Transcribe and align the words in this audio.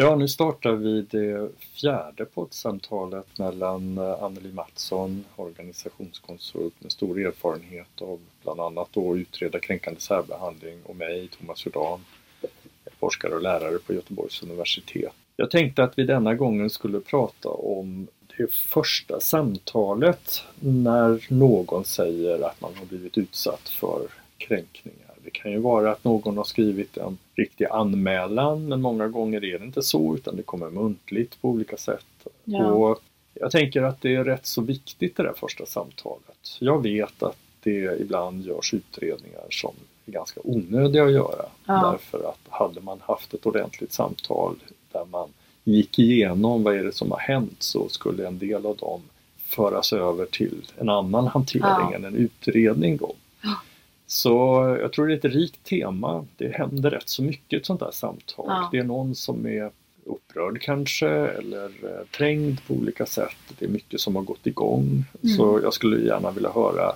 Ja, 0.00 0.16
nu 0.16 0.28
startar 0.28 0.72
vi 0.72 1.02
det 1.02 1.48
fjärde 1.60 2.24
poddsamtalet 2.24 3.38
mellan 3.38 3.98
eh, 3.98 4.22
Anneli 4.22 4.52
Mattsson, 4.52 5.24
organisationskonsult 5.36 6.74
med 6.78 6.92
stor 6.92 7.20
erfarenhet 7.20 8.02
av 8.02 8.20
bland 8.42 8.60
annat 8.60 8.96
att 8.96 9.16
utreda 9.16 9.58
kränkande 9.58 10.00
särbehandling 10.00 10.78
och 10.84 10.96
mig, 10.96 11.28
Thomas 11.28 11.66
Jordan, 11.66 12.04
forskare 13.00 13.34
och 13.34 13.42
lärare 13.42 13.78
på 13.78 13.94
Göteborgs 13.94 14.42
universitet. 14.42 15.12
Jag 15.36 15.50
tänkte 15.50 15.84
att 15.84 15.98
vi 15.98 16.04
denna 16.04 16.34
gången 16.34 16.70
skulle 16.70 17.00
prata 17.00 17.48
om 17.48 18.06
det 18.36 18.52
första 18.52 19.20
samtalet 19.20 20.42
när 20.60 21.26
någon 21.28 21.84
säger 21.84 22.46
att 22.46 22.60
man 22.60 22.74
har 22.74 22.86
blivit 22.86 23.18
utsatt 23.18 23.68
för 23.68 24.08
kränkningar. 24.38 25.09
Kan 25.42 25.52
ju 25.52 25.58
vara 25.58 25.92
att 25.92 26.04
någon 26.04 26.36
har 26.36 26.44
skrivit 26.44 26.96
en 26.96 27.18
riktig 27.34 27.64
anmälan 27.64 28.68
men 28.68 28.82
många 28.82 29.08
gånger 29.08 29.44
är 29.44 29.58
det 29.58 29.64
inte 29.64 29.82
så 29.82 30.14
utan 30.14 30.36
det 30.36 30.42
kommer 30.42 30.70
muntligt 30.70 31.40
på 31.40 31.48
olika 31.48 31.76
sätt. 31.76 32.26
Ja. 32.44 32.66
Och 32.66 33.00
jag 33.34 33.50
tänker 33.50 33.82
att 33.82 34.00
det 34.00 34.14
är 34.14 34.24
rätt 34.24 34.46
så 34.46 34.62
viktigt 34.62 35.16
det 35.16 35.22
där 35.22 35.32
första 35.36 35.66
samtalet. 35.66 36.56
Jag 36.58 36.82
vet 36.82 37.22
att 37.22 37.36
det 37.62 38.00
ibland 38.00 38.46
görs 38.46 38.74
utredningar 38.74 39.46
som 39.50 39.72
är 40.06 40.12
ganska 40.12 40.40
onödiga 40.44 41.04
att 41.04 41.12
göra. 41.12 41.44
Ja. 41.66 41.90
Därför 41.90 42.28
att 42.28 42.40
hade 42.48 42.80
man 42.80 42.98
haft 43.02 43.34
ett 43.34 43.46
ordentligt 43.46 43.92
samtal 43.92 44.56
där 44.92 45.04
man 45.04 45.28
gick 45.64 45.98
igenom 45.98 46.62
vad 46.62 46.74
är 46.74 46.84
det 46.84 46.92
som 46.92 47.10
har 47.10 47.18
hänt 47.18 47.56
så 47.58 47.88
skulle 47.88 48.26
en 48.26 48.38
del 48.38 48.66
av 48.66 48.76
dem 48.76 49.00
föras 49.38 49.92
över 49.92 50.26
till 50.26 50.62
en 50.78 50.88
annan 50.88 51.26
hantering 51.26 51.62
ja. 51.62 51.94
än 51.94 52.04
en 52.04 52.16
utredning 52.16 52.96
då. 52.96 53.14
Så 54.12 54.30
jag 54.80 54.92
tror 54.92 55.06
det 55.06 55.14
är 55.14 55.16
ett 55.16 55.24
rikt 55.24 55.64
tema. 55.64 56.26
Det 56.36 56.48
händer 56.48 56.90
rätt 56.90 57.08
så 57.08 57.22
mycket 57.22 57.60
ett 57.60 57.66
sånt 57.66 57.80
där 57.80 57.90
samtal. 57.92 58.44
Ja. 58.48 58.68
Det 58.72 58.78
är 58.78 58.84
någon 58.84 59.14
som 59.14 59.46
är 59.46 59.70
upprörd 60.04 60.60
kanske 60.60 61.08
eller 61.08 61.64
eh, 61.64 62.06
trängd 62.16 62.66
på 62.66 62.74
olika 62.74 63.06
sätt. 63.06 63.36
Det 63.58 63.64
är 63.64 63.68
mycket 63.68 64.00
som 64.00 64.16
har 64.16 64.22
gått 64.22 64.46
igång. 64.46 65.04
Mm. 65.22 65.36
Så 65.36 65.60
jag 65.62 65.74
skulle 65.74 66.06
gärna 66.06 66.30
vilja 66.30 66.50
höra 66.50 66.92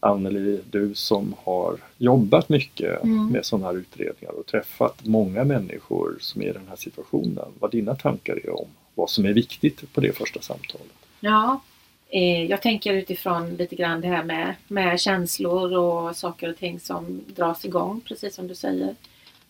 Anneli, 0.00 0.60
du 0.70 0.94
som 0.94 1.34
har 1.44 1.76
jobbat 1.98 2.48
mycket 2.48 3.04
mm. 3.04 3.26
med 3.26 3.46
sådana 3.46 3.66
här 3.66 3.76
utredningar 3.76 4.32
och 4.32 4.46
träffat 4.46 5.04
många 5.04 5.44
människor 5.44 6.16
som 6.20 6.42
är 6.42 6.46
i 6.46 6.52
den 6.52 6.68
här 6.68 6.76
situationen. 6.76 7.48
Vad 7.58 7.70
dina 7.70 7.94
tankar 7.94 8.40
är 8.44 8.60
om 8.60 8.68
vad 8.94 9.10
som 9.10 9.24
är 9.24 9.32
viktigt 9.32 9.92
på 9.92 10.00
det 10.00 10.12
första 10.12 10.40
samtalet. 10.40 10.92
Ja, 11.20 11.60
Eh, 12.08 12.44
jag 12.44 12.62
tänker 12.62 12.92
utifrån 12.94 13.56
lite 13.56 13.76
grann 13.76 14.00
det 14.00 14.08
här 14.08 14.24
med, 14.24 14.54
med 14.68 15.00
känslor 15.00 15.72
och 15.76 16.16
saker 16.16 16.50
och 16.50 16.56
ting 16.56 16.80
som 16.80 17.24
dras 17.26 17.64
igång, 17.64 18.00
precis 18.00 18.34
som 18.34 18.48
du 18.48 18.54
säger. 18.54 18.94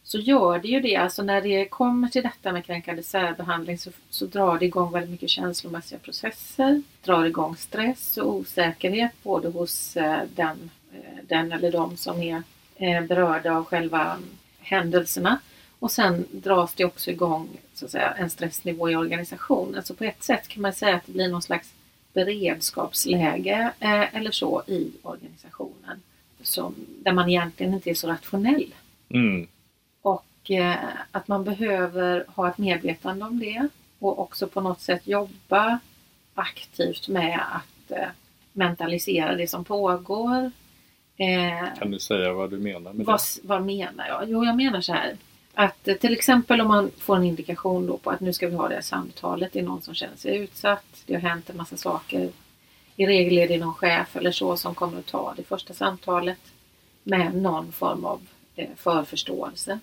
Så 0.03 0.19
gör 0.19 0.59
det 0.59 0.69
ju 0.69 0.81
det, 0.81 0.97
alltså 0.97 1.23
när 1.23 1.43
det 1.43 1.69
kommer 1.69 2.09
till 2.09 2.23
detta 2.23 2.53
med 2.53 2.65
kränkande 2.65 3.03
särbehandling 3.03 3.79
så, 3.79 3.91
så 4.11 4.27
drar 4.27 4.59
det 4.59 4.65
igång 4.65 4.93
väldigt 4.93 5.11
mycket 5.11 5.31
känslomässiga 5.31 5.99
processer, 5.99 6.83
drar 7.05 7.25
igång 7.25 7.57
stress 7.57 8.17
och 8.17 8.35
osäkerhet 8.35 9.13
både 9.23 9.49
hos 9.49 9.97
eh, 9.97 10.21
den, 10.35 10.71
eh, 10.93 11.25
den 11.29 11.53
eller 11.53 11.73
de 11.73 11.97
som 11.97 12.23
är 12.23 12.43
eh, 12.77 13.03
berörda 13.03 13.53
av 13.57 13.65
själva 13.65 14.17
händelserna. 14.61 15.39
Och 15.79 15.91
sen 15.91 16.27
dras 16.31 16.75
det 16.75 16.85
också 16.85 17.11
igång 17.11 17.49
så 17.75 17.85
att 17.85 17.91
säga, 17.91 18.15
en 18.19 18.31
stressnivå 18.31 18.91
i 18.91 18.97
organisationen. 18.97 19.83
Så 19.83 19.95
på 19.95 20.05
ett 20.05 20.23
sätt 20.23 20.49
kan 20.49 20.63
man 20.63 20.73
säga 20.73 20.97
att 20.97 21.07
det 21.07 21.13
blir 21.13 21.29
någon 21.29 21.43
slags 21.43 21.75
beredskapsläge 22.19 23.73
eh, 23.81 24.17
eller 24.17 24.31
så 24.31 24.63
i 24.67 24.93
organisationen. 25.03 26.03
Som, 26.43 26.75
där 27.03 27.13
man 27.13 27.29
egentligen 27.29 27.75
inte 27.75 27.91
är 27.91 27.95
så 27.95 28.09
rationell. 28.09 28.75
Mm. 29.09 29.47
Och 30.03 30.51
eh, 30.51 30.77
att 31.11 31.29
man 31.29 31.45
behöver 31.45 32.25
ha 32.29 32.49
ett 32.49 32.59
medvetande 32.59 33.25
om 33.25 33.39
det 33.39 33.69
och 33.99 34.19
också 34.19 34.47
på 34.47 34.61
något 34.61 34.81
sätt 34.81 35.07
jobba 35.07 35.79
aktivt 36.35 37.09
med 37.09 37.41
att 37.53 37.91
eh, 37.91 38.09
mentalisera 38.53 39.35
det 39.35 39.47
som 39.47 39.65
pågår. 39.65 40.51
Kan 41.79 41.91
du 41.91 41.99
säga 41.99 42.33
vad 42.33 42.51
du 42.51 42.59
menar 42.59 42.93
med 42.93 43.07
vad, 43.07 43.17
det? 43.17 43.49
Vad 43.49 43.63
menar 43.63 44.07
jag? 44.09 44.31
Jo, 44.31 44.45
jag 44.45 44.57
menar 44.57 44.81
så 44.81 44.93
här. 44.93 45.17
Att 45.59 45.89
eh, 45.89 45.97
till 45.97 46.13
exempel 46.13 46.61
om 46.61 46.69
man 46.69 46.91
får 46.99 47.17
en 47.17 47.25
indikation 47.25 47.87
då 47.87 47.99
på 47.99 48.11
att 48.11 48.21
nu 48.21 48.33
ska 48.33 48.49
vi 48.49 48.57
ha 48.57 48.69
det 48.69 48.75
här 48.75 48.83
samtalet. 48.83 49.53
Det 49.53 49.59
är 49.59 49.63
någon 49.63 49.83
som 49.83 49.95
känner 49.95 50.17
sig 50.17 50.37
utsatt. 50.37 51.03
Det 51.07 51.15
har 51.15 51.21
hänt 51.21 51.51
en 51.51 51.57
massa 51.57 51.77
saker. 51.77 52.31
I 52.97 53.07
regel 53.07 53.39
är 53.39 53.49
det 53.49 53.59
någon 53.59 53.75
chef 53.75 54.17
eller 54.17 54.33
så 54.33 54.57
som 54.57 54.75
kommer 54.75 54.99
att 54.99 55.07
ta 55.07 55.35
det 55.37 55.43
första 55.43 55.75
samtalet 55.75 56.39
med 57.03 57.35
någon 57.35 57.73
form 57.73 58.05
av 58.05 58.21
eh, 58.57 58.69
förförståelse. 58.77 59.79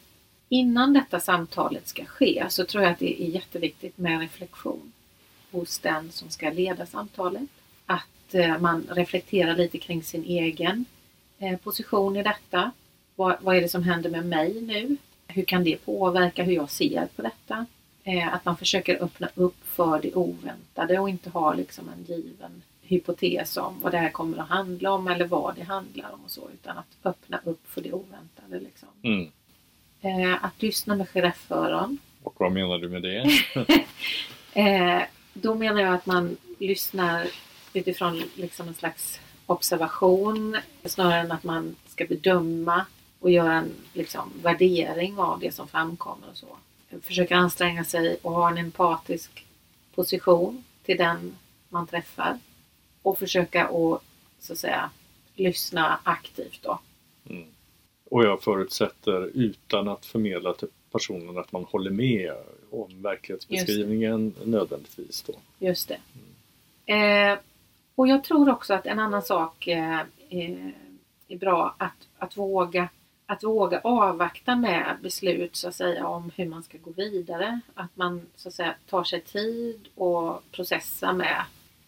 Innan 0.49 0.93
detta 0.93 1.19
samtalet 1.19 1.87
ska 1.87 2.05
ske 2.05 2.45
så 2.49 2.65
tror 2.65 2.83
jag 2.83 2.91
att 2.91 2.99
det 2.99 3.23
är 3.23 3.27
jätteviktigt 3.27 3.97
med 3.97 4.19
reflektion 4.19 4.91
hos 5.51 5.79
den 5.79 6.11
som 6.11 6.29
ska 6.29 6.49
leda 6.49 6.85
samtalet. 6.85 7.49
Att 7.85 8.33
eh, 8.33 8.57
man 8.57 8.87
reflekterar 8.91 9.55
lite 9.55 9.77
kring 9.77 10.03
sin 10.03 10.23
egen 10.23 10.85
position 11.63 12.17
i 12.17 12.23
detta. 12.23 12.71
Vad, 13.15 13.35
vad 13.41 13.55
är 13.55 13.61
det 13.61 13.69
som 13.69 13.83
händer 13.83 14.09
med 14.09 14.25
mig 14.25 14.61
nu? 14.61 14.97
Hur 15.27 15.43
kan 15.43 15.63
det 15.63 15.85
påverka 15.85 16.43
hur 16.43 16.53
jag 16.53 16.69
ser 16.69 17.07
på 17.15 17.21
detta? 17.21 17.65
Eh, 18.03 18.33
att 18.33 18.45
man 18.45 18.57
försöker 18.57 19.03
öppna 19.03 19.29
upp 19.35 19.63
för 19.65 20.01
det 20.01 20.13
oväntade 20.13 20.99
och 20.99 21.09
inte 21.09 21.29
ha 21.29 21.53
liksom 21.53 21.89
en 21.89 22.15
given 22.15 22.61
hypotes 22.81 23.57
om 23.57 23.79
vad 23.81 23.91
det 23.91 23.97
här 23.97 24.09
kommer 24.09 24.37
att 24.37 24.49
handla 24.49 24.91
om 24.91 25.07
eller 25.07 25.25
vad 25.25 25.55
det 25.55 25.63
handlar 25.63 26.13
om 26.13 26.19
och 26.25 26.31
så 26.31 26.49
utan 26.53 26.77
att 26.77 26.97
öppna 27.03 27.39
upp 27.43 27.67
för 27.67 27.81
det 27.81 27.93
oväntade. 27.93 28.59
Liksom. 28.59 28.89
Mm. 29.01 29.31
Eh, 30.01 30.45
att 30.45 30.61
lyssna 30.61 30.95
med 30.95 31.07
girafföron. 31.09 31.97
Och 32.23 32.33
vad 32.37 32.51
menar 32.51 32.77
du 32.77 32.89
med 32.89 33.01
det? 33.01 33.29
eh, 34.61 35.03
då 35.33 35.55
menar 35.55 35.81
jag 35.81 35.93
att 35.93 36.05
man 36.05 36.37
lyssnar 36.59 37.27
utifrån 37.73 38.23
liksom 38.35 38.67
en 38.67 38.73
slags 38.73 39.19
observation 39.45 40.57
snarare 40.85 41.19
än 41.19 41.31
att 41.31 41.43
man 41.43 41.75
ska 41.87 42.05
bedöma 42.05 42.85
och 43.25 43.31
göra 43.31 43.53
en 43.53 43.71
liksom, 43.93 44.33
värdering 44.41 45.17
av 45.19 45.39
det 45.39 45.51
som 45.51 45.67
framkommer 45.67 46.29
och 46.31 46.37
så. 46.37 46.57
Försöka 47.01 47.35
anstränga 47.35 47.83
sig 47.83 48.17
och 48.21 48.31
ha 48.31 48.49
en 48.49 48.57
empatisk 48.57 49.45
position 49.95 50.63
till 50.83 50.97
den 50.97 51.35
man 51.69 51.87
träffar 51.87 52.39
och 53.01 53.19
försöka 53.19 53.65
att 53.65 54.03
så 54.39 54.53
att 54.53 54.59
säga 54.59 54.89
lyssna 55.35 55.99
aktivt 56.03 56.59
då. 56.63 56.79
Mm. 57.29 57.47
Och 58.09 58.23
jag 58.23 58.41
förutsätter 58.41 59.31
utan 59.33 59.87
att 59.87 60.05
förmedla 60.05 60.53
till 60.53 60.67
personen 60.91 61.37
att 61.37 61.51
man 61.51 61.63
håller 61.63 61.91
med 61.91 62.33
om 62.71 63.01
verklighetsbeskrivningen 63.01 64.35
nödvändigtvis 64.43 65.21
då. 65.21 65.33
Just 65.59 65.87
det. 65.87 65.99
Mm. 66.87 67.31
Eh, 67.31 67.39
och 67.95 68.07
jag 68.07 68.23
tror 68.23 68.49
också 68.49 68.73
att 68.73 68.85
en 68.85 68.99
annan 68.99 69.21
sak 69.21 69.67
eh, 69.67 69.99
är 71.27 71.37
bra 71.37 71.75
att, 71.77 72.07
att 72.17 72.37
våga 72.37 72.89
att 73.25 73.43
våga 73.43 73.79
avvakta 73.83 74.55
med 74.55 74.97
beslut 75.01 75.55
så 75.55 75.67
att 75.67 75.75
säga 75.75 76.07
om 76.07 76.31
hur 76.35 76.45
man 76.45 76.63
ska 76.63 76.77
gå 76.77 76.91
vidare. 76.91 77.59
Att 77.73 77.97
man 77.97 78.21
så 78.35 78.47
att 78.47 78.53
säga 78.53 78.75
tar 78.89 79.03
sig 79.03 79.21
tid 79.21 79.87
och 79.95 80.51
processar 80.51 81.13
med 81.13 81.45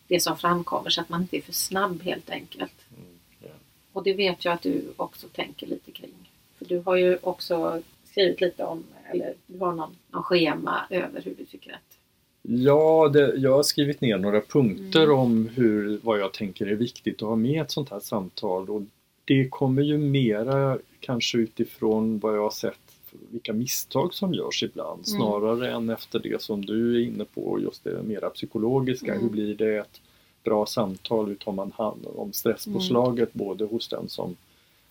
det 0.07 0.19
som 0.19 0.37
framkommer 0.37 0.89
så 0.89 1.01
att 1.01 1.09
man 1.09 1.21
inte 1.21 1.37
är 1.37 1.41
för 1.41 1.53
snabb 1.53 2.01
helt 2.03 2.29
enkelt. 2.29 2.73
Mm, 2.97 3.09
yeah. 3.43 3.57
Och 3.93 4.03
det 4.03 4.13
vet 4.13 4.45
jag 4.45 4.53
att 4.53 4.61
du 4.61 4.93
också 4.97 5.27
tänker 5.27 5.67
lite 5.67 5.91
kring. 5.91 6.31
För 6.57 6.65
du 6.65 6.79
har 6.79 6.95
ju 6.95 7.17
också 7.21 7.81
skrivit 8.03 8.41
lite 8.41 8.63
om, 8.63 8.83
eller 9.11 9.33
du 9.47 9.59
har 9.59 9.73
någon, 9.73 9.95
någon 10.09 10.23
schema 10.23 10.81
över 10.89 11.21
hur 11.21 11.35
du 11.37 11.45
tycker 11.45 11.73
att 11.73 11.97
Ja, 12.49 13.09
det, 13.13 13.35
jag 13.35 13.51
har 13.51 13.63
skrivit 13.63 14.01
ner 14.01 14.17
några 14.17 14.41
punkter 14.41 15.03
mm. 15.03 15.15
om 15.17 15.49
hur, 15.55 15.99
vad 16.03 16.19
jag 16.19 16.33
tänker 16.33 16.67
är 16.67 16.75
viktigt 16.75 17.21
att 17.21 17.27
ha 17.27 17.35
med 17.35 17.61
ett 17.61 17.71
sånt 17.71 17.89
här 17.89 17.99
samtal 17.99 18.69
och 18.69 18.81
det 19.27 19.49
kommer 19.49 19.81
ju 19.81 19.97
mera 19.97 20.77
kanske 20.99 21.37
utifrån 21.37 22.19
vad 22.19 22.35
jag 22.35 22.41
har 22.41 22.49
sett 22.49 22.79
vilka 23.31 23.53
misstag 23.53 24.13
som 24.13 24.33
görs 24.33 24.63
ibland 24.63 25.07
mm. 25.07 25.19
snarare 25.19 25.71
än 25.71 25.89
efter 25.89 26.19
det 26.19 26.41
som 26.41 26.65
du 26.65 26.95
är 26.95 27.07
inne 27.07 27.25
på, 27.25 27.59
just 27.61 27.83
det 27.83 28.03
mera 28.03 28.29
psykologiska. 28.29 29.11
Mm. 29.11 29.23
Hur 29.23 29.29
blir 29.29 29.55
det 29.55 29.77
ett 29.77 30.01
bra 30.43 30.65
samtal? 30.65 31.27
Hur 31.27 31.35
tar 31.35 31.51
man 31.51 31.71
hand 31.71 32.05
om 32.15 32.33
stresspåslaget 32.33 33.35
mm. 33.35 33.47
både 33.47 33.65
hos 33.65 33.87
den 33.87 34.09
som 34.09 34.35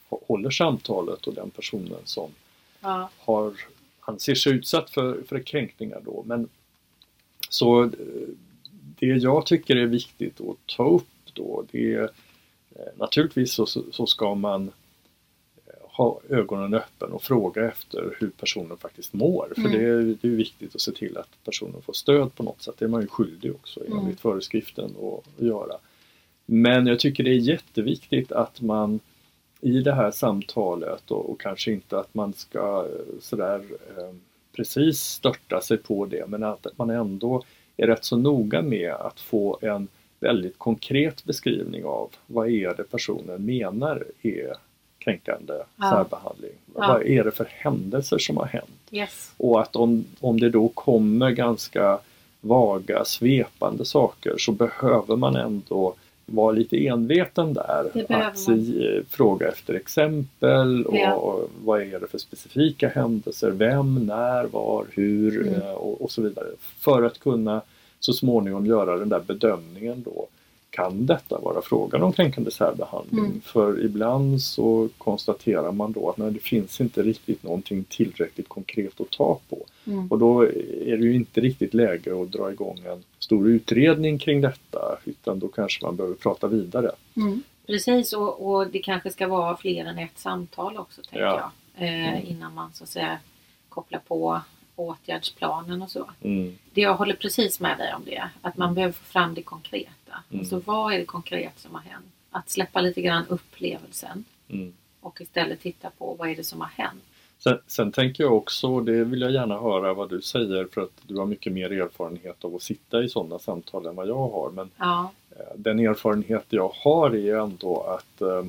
håller 0.08 0.50
samtalet 0.50 1.26
och 1.26 1.34
den 1.34 1.50
personen 1.50 2.00
som 2.04 2.30
ja. 2.80 3.10
har, 3.18 3.52
anser 4.00 4.34
sig 4.34 4.52
utsatt 4.52 4.90
för, 4.90 5.22
för 5.22 5.40
kränkningar 5.40 6.00
då. 6.04 6.24
Men, 6.26 6.48
så 7.48 7.84
eh, 7.84 7.90
det 8.98 9.06
jag 9.06 9.46
tycker 9.46 9.76
är 9.76 9.86
viktigt 9.86 10.40
att 10.40 10.76
ta 10.76 10.88
upp 10.88 11.08
då 11.32 11.64
det 11.70 11.94
är 11.94 12.10
naturligtvis 12.96 13.52
så, 13.52 13.66
så 13.66 14.06
ska 14.06 14.34
man 14.34 14.70
ha 15.96 16.20
ögonen 16.28 16.74
öppen 16.74 17.12
och 17.12 17.22
fråga 17.22 17.68
efter 17.68 18.16
hur 18.20 18.30
personen 18.30 18.76
faktiskt 18.76 19.12
mår. 19.12 19.52
För 19.54 19.60
mm. 19.60 19.72
det, 19.72 19.84
är, 19.84 20.16
det 20.20 20.28
är 20.28 20.36
viktigt 20.36 20.74
att 20.74 20.80
se 20.80 20.92
till 20.92 21.18
att 21.18 21.28
personen 21.44 21.82
får 21.82 21.92
stöd 21.92 22.34
på 22.34 22.42
något 22.42 22.62
sätt. 22.62 22.74
Det 22.78 22.84
är 22.84 22.88
man 22.88 23.00
ju 23.00 23.06
skyldig 23.06 23.54
också 23.54 23.80
enligt 23.80 24.02
mm. 24.02 24.16
föreskriften 24.16 24.84
att, 24.84 25.38
att 25.38 25.46
göra. 25.46 25.76
Men 26.46 26.86
jag 26.86 26.98
tycker 26.98 27.24
det 27.24 27.30
är 27.30 27.38
jätteviktigt 27.38 28.32
att 28.32 28.60
man 28.60 29.00
i 29.60 29.80
det 29.80 29.92
här 29.92 30.10
samtalet 30.10 31.10
och, 31.10 31.30
och 31.30 31.40
kanske 31.40 31.72
inte 31.72 31.98
att 31.98 32.14
man 32.14 32.32
ska 32.32 32.86
eh, 32.86 33.20
sådär 33.20 33.64
eh, 33.96 34.14
precis 34.52 35.00
störta 35.00 35.60
sig 35.60 35.76
på 35.76 36.06
det 36.06 36.26
men 36.26 36.42
att 36.42 36.66
man 36.76 36.90
ändå 36.90 37.42
är 37.76 37.86
rätt 37.86 38.04
så 38.04 38.16
noga 38.16 38.62
med 38.62 38.92
att 38.92 39.20
få 39.20 39.58
en 39.62 39.88
väldigt 40.20 40.58
konkret 40.58 41.24
beskrivning 41.24 41.84
av 41.84 42.10
vad 42.26 42.48
är 42.48 42.74
det 42.76 42.90
personen 42.90 43.44
menar 43.46 44.04
är 44.22 44.52
kränkande 44.98 45.54
Ja. 45.76 45.90
särbehandling. 45.90 46.50
Ja. 46.74 46.86
Vad 46.88 47.02
är 47.02 47.24
det 47.24 47.30
för 47.30 47.46
händelser 47.50 48.18
som 48.18 48.36
har 48.36 48.46
hänt? 48.46 48.70
Yes. 48.90 49.32
Och 49.36 49.60
att 49.60 49.76
om, 49.76 50.04
om 50.20 50.40
det 50.40 50.50
då 50.50 50.68
kommer 50.68 51.30
ganska 51.30 51.98
vaga, 52.40 53.04
svepande 53.04 53.84
saker 53.84 54.34
så 54.38 54.52
behöver 54.52 55.16
man 55.16 55.36
ändå 55.36 55.94
vara 56.26 56.52
lite 56.52 56.86
enveten 56.86 57.54
där. 57.54 57.90
Att 57.94 58.46
man. 58.48 58.58
i, 58.58 59.02
fråga 59.08 59.48
efter 59.48 59.74
exempel 59.74 60.86
och, 60.86 60.96
Ja. 60.96 61.14
och 61.14 61.50
vad 61.64 61.82
är 61.82 62.00
det 62.00 62.06
för 62.06 62.18
specifika 62.18 62.88
händelser, 62.88 63.50
vem, 63.50 64.06
när, 64.06 64.44
var, 64.44 64.86
hur 64.90 65.42
Mm. 65.48 65.60
eh, 65.62 65.70
och, 65.70 66.02
och 66.02 66.10
så 66.10 66.22
vidare. 66.22 66.46
För 66.58 67.02
att 67.02 67.18
kunna 67.20 67.62
så 68.06 68.12
småningom 68.12 68.66
göra 68.66 68.96
den 68.96 69.08
där 69.08 69.20
bedömningen 69.20 70.02
då. 70.02 70.26
Kan 70.70 71.06
detta 71.06 71.38
vara 71.40 71.62
frågan 71.62 72.02
om 72.02 72.12
kränkande 72.12 72.50
särbehandling? 72.50 73.24
Mm. 73.24 73.40
För 73.40 73.84
ibland 73.84 74.42
så 74.42 74.88
konstaterar 74.98 75.72
man 75.72 75.92
då 75.92 76.10
att 76.10 76.16
nej, 76.16 76.30
det 76.30 76.38
finns 76.38 76.80
inte 76.80 77.02
riktigt 77.02 77.42
någonting 77.42 77.84
tillräckligt 77.84 78.48
konkret 78.48 79.00
att 79.00 79.10
ta 79.10 79.38
på. 79.48 79.58
Mm. 79.84 80.08
Och 80.10 80.18
då 80.18 80.42
är 80.42 80.96
det 80.96 81.04
ju 81.04 81.14
inte 81.14 81.40
riktigt 81.40 81.74
läge 81.74 82.22
att 82.22 82.32
dra 82.32 82.52
igång 82.52 82.78
en 82.86 83.02
stor 83.18 83.48
utredning 83.48 84.18
kring 84.18 84.40
detta 84.40 84.98
utan 85.04 85.38
då 85.38 85.48
kanske 85.48 85.84
man 85.84 85.96
behöver 85.96 86.16
prata 86.16 86.46
vidare. 86.48 86.90
Mm. 87.16 87.42
Precis 87.66 88.12
och, 88.12 88.46
och 88.54 88.66
det 88.66 88.78
kanske 88.78 89.10
ska 89.10 89.28
vara 89.28 89.56
fler 89.56 89.84
än 89.84 89.98
ett 89.98 90.18
samtal 90.18 90.76
också 90.78 91.02
tänker 91.02 91.24
Ja. 91.26 91.52
jag. 91.76 91.88
Eh, 91.88 92.08
Mm. 92.08 92.26
Innan 92.26 92.54
man 92.54 92.72
så 92.74 92.84
att 92.84 92.90
säga 92.90 93.18
kopplar 93.68 94.00
på 94.08 94.40
åtgärdsplanen 94.76 95.82
och 95.82 95.90
så. 95.90 96.10
Mm. 96.22 96.58
Det 96.74 96.80
jag 96.80 96.94
håller 96.96 97.14
precis 97.14 97.60
med 97.60 97.78
dig 97.78 97.94
om 97.94 98.02
det. 98.04 98.28
Att 98.42 98.56
man 98.56 98.74
behöver 98.74 98.92
få 98.92 99.04
fram 99.04 99.34
det 99.34 99.42
konkreta. 99.42 100.22
Mm. 100.30 100.40
Alltså 100.40 100.58
vad 100.64 100.92
är 100.94 100.98
det 100.98 101.04
konkret 101.04 101.58
som 101.58 101.74
har 101.74 101.82
hänt? 101.82 102.06
Att 102.30 102.50
släppa 102.50 102.80
lite 102.80 103.00
grann 103.02 103.24
upplevelsen 103.28 104.24
Mm. 104.48 104.72
och 105.00 105.20
istället 105.20 105.60
titta 105.60 105.90
på 105.98 106.14
vad 106.18 106.28
är 106.28 106.36
det 106.36 106.44
som 106.44 106.60
har 106.60 106.68
hänt. 106.68 107.02
Sen, 107.38 107.58
sen 107.66 107.92
tänker 107.92 108.24
jag 108.24 108.32
också, 108.36 108.68
och 108.68 108.84
det 108.84 109.04
vill 109.04 109.20
jag 109.20 109.30
gärna 109.30 109.58
höra 109.60 109.94
vad 109.94 110.10
du 110.10 110.22
säger 110.22 110.68
för 110.74 110.80
att 110.80 110.90
du 111.02 111.16
har 111.16 111.26
mycket 111.26 111.52
mer 111.52 111.72
erfarenhet 111.72 112.44
av 112.44 112.54
att 112.54 112.62
sitta 112.62 113.02
i 113.02 113.08
sådana 113.08 113.38
samtal 113.38 113.86
än 113.86 113.96
vad 113.96 114.08
jag 114.08 114.28
har. 114.28 114.50
Men 114.50 114.70
Ja, 114.76 115.10
eh, 115.30 115.36
den 115.56 115.78
erfarenhet 115.78 116.44
jag 116.48 116.68
har 116.74 117.14
är 117.16 117.36
ändå 117.36 117.82
att 117.82 118.20
eh, 118.20 118.44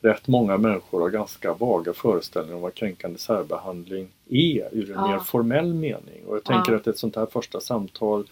rätt 0.00 0.28
många 0.28 0.56
människor 0.56 1.00
har 1.00 1.10
ganska 1.10 1.54
vaga 1.54 1.92
föreställningar 1.92 2.56
om 2.56 2.62
vad 2.62 2.74
kränkande 2.74 3.18
särbehandling 3.18 4.08
är 4.30 4.68
ur 4.72 4.90
en 4.90 4.96
Ja. 4.96 5.08
mer 5.08 5.18
formell 5.18 5.74
mening. 5.74 6.24
Och 6.26 6.36
jag 6.36 6.44
tänker 6.44 6.72
Ja. 6.72 6.78
att 6.78 6.86
ett 6.86 6.98
sånt 6.98 7.16
här 7.16 7.26
första 7.26 7.60
samtal 7.60 8.24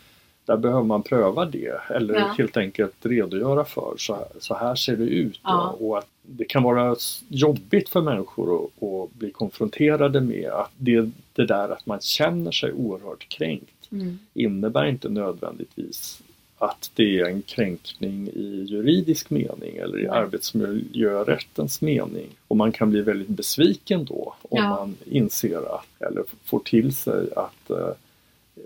där 0.45 0.57
behöver 0.57 0.83
man 0.83 1.03
pröva 1.03 1.45
det 1.45 1.81
eller 1.91 2.15
Ja. 2.15 2.35
helt 2.39 2.57
enkelt 2.57 2.95
redogöra 3.07 3.65
för 3.65 3.95
så 3.99 4.15
här, 4.15 4.27
så 4.41 4.55
här 4.55 4.75
ser 4.75 4.97
det 4.97 5.05
ut. 5.05 5.41
Ja. 5.45 5.77
Och, 5.81 5.99
att 5.99 6.09
det 6.23 6.45
kan 6.45 6.63
vara 6.63 6.97
jobbigt 7.29 7.89
för 7.89 8.01
människor 8.01 8.65
att, 8.65 8.83
att 8.83 9.15
bli 9.15 9.31
konfronterade 9.31 10.21
med 10.21 10.51
att 10.51 10.71
det, 10.77 11.11
det 11.33 11.47
där 11.47 11.69
att 11.69 11.87
man 11.87 12.01
känner 12.01 12.51
sig 12.51 12.73
oerhört 12.73 13.29
kränkt 13.29 13.93
mm. 13.93 14.19
innebär 14.35 14.87
inte 14.87 15.09
nödvändigtvis 15.09 16.23
att 16.59 16.91
det 16.95 17.21
är 17.21 17.25
en 17.25 17.43
kränkning 17.43 18.29
i 18.29 18.67
juridisk 18.69 19.31
mening 19.31 19.77
eller 19.77 19.99
i 19.99 20.03
Nej. 20.07 20.11
arbetsmiljörättens 20.11 21.81
mening. 21.81 22.27
Och 22.49 22.57
man 22.57 22.73
kan 22.73 22.91
bli 22.91 23.01
väldigt 23.03 23.29
besviken 23.29 24.05
då 24.05 24.35
om 24.43 24.59
Ja. 24.59 24.69
man 24.69 24.97
inser 25.05 25.75
att, 25.75 26.09
eller 26.11 26.25
får 26.45 26.59
till 26.61 26.95
sig 26.95 27.29
att 27.37 27.71
eh, 27.71 27.89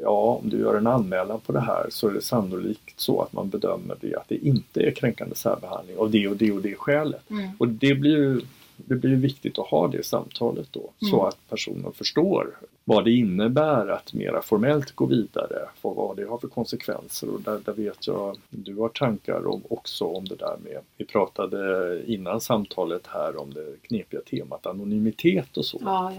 ja, 0.02 0.40
om 0.42 0.48
du 0.50 0.58
gör 0.58 0.74
en 0.76 0.86
anmälan 0.86 1.40
på 1.40 1.52
det 1.52 1.60
här 1.60 1.86
så 1.90 2.08
är 2.08 2.12
det 2.12 2.22
sannolikt 2.22 3.00
så 3.00 3.20
att 3.22 3.32
man 3.32 3.48
bedömer 3.48 3.96
det 4.00 4.14
att 4.16 4.28
det 4.28 4.46
inte 4.46 4.80
är 4.82 4.90
kränkande 4.90 5.34
särbehandling 5.34 5.96
av 5.98 6.10
det 6.10 6.28
och 6.28 6.36
det 6.36 6.52
och 6.52 6.62
det 6.62 6.74
skälet. 6.74 7.30
Mm. 7.30 7.50
Och 7.58 7.68
det 7.68 7.94
blir 7.94 8.16
ju 8.16 8.40
det 8.76 8.94
blir 8.94 9.16
viktigt 9.16 9.58
att 9.58 9.66
ha 9.66 9.88
det 9.88 10.06
samtalet 10.06 10.68
då 10.70 10.90
så 10.98 11.14
Mm. 11.16 11.20
att 11.26 11.38
personen 11.50 11.92
förstår 11.92 12.56
vad 12.84 13.04
det 13.04 13.10
innebär 13.10 13.88
att 13.88 14.12
mera 14.12 14.42
formellt 14.42 14.92
gå 14.92 15.06
vidare 15.06 15.68
och 15.82 15.96
vad 15.96 16.16
det 16.16 16.24
har 16.24 16.38
för 16.38 16.48
konsekvenser. 16.48 17.34
Och 17.34 17.40
där, 17.40 17.60
där 17.64 17.72
vet 17.72 18.06
jag 18.06 18.36
du 18.50 18.76
har 18.76 18.88
tankar 18.88 19.46
om, 19.46 19.62
också 19.68 20.04
om 20.04 20.24
det 20.24 20.36
där 20.36 20.56
med, 20.64 20.78
vi 20.96 21.04
pratade 21.04 22.02
innan 22.06 22.40
samtalet 22.40 23.06
här 23.06 23.40
om 23.40 23.54
det 23.54 23.82
knepiga 23.82 24.20
temat 24.20 24.66
anonymitet 24.66 25.56
och 25.56 25.64
så. 25.64 25.78
Ja, 25.80 26.12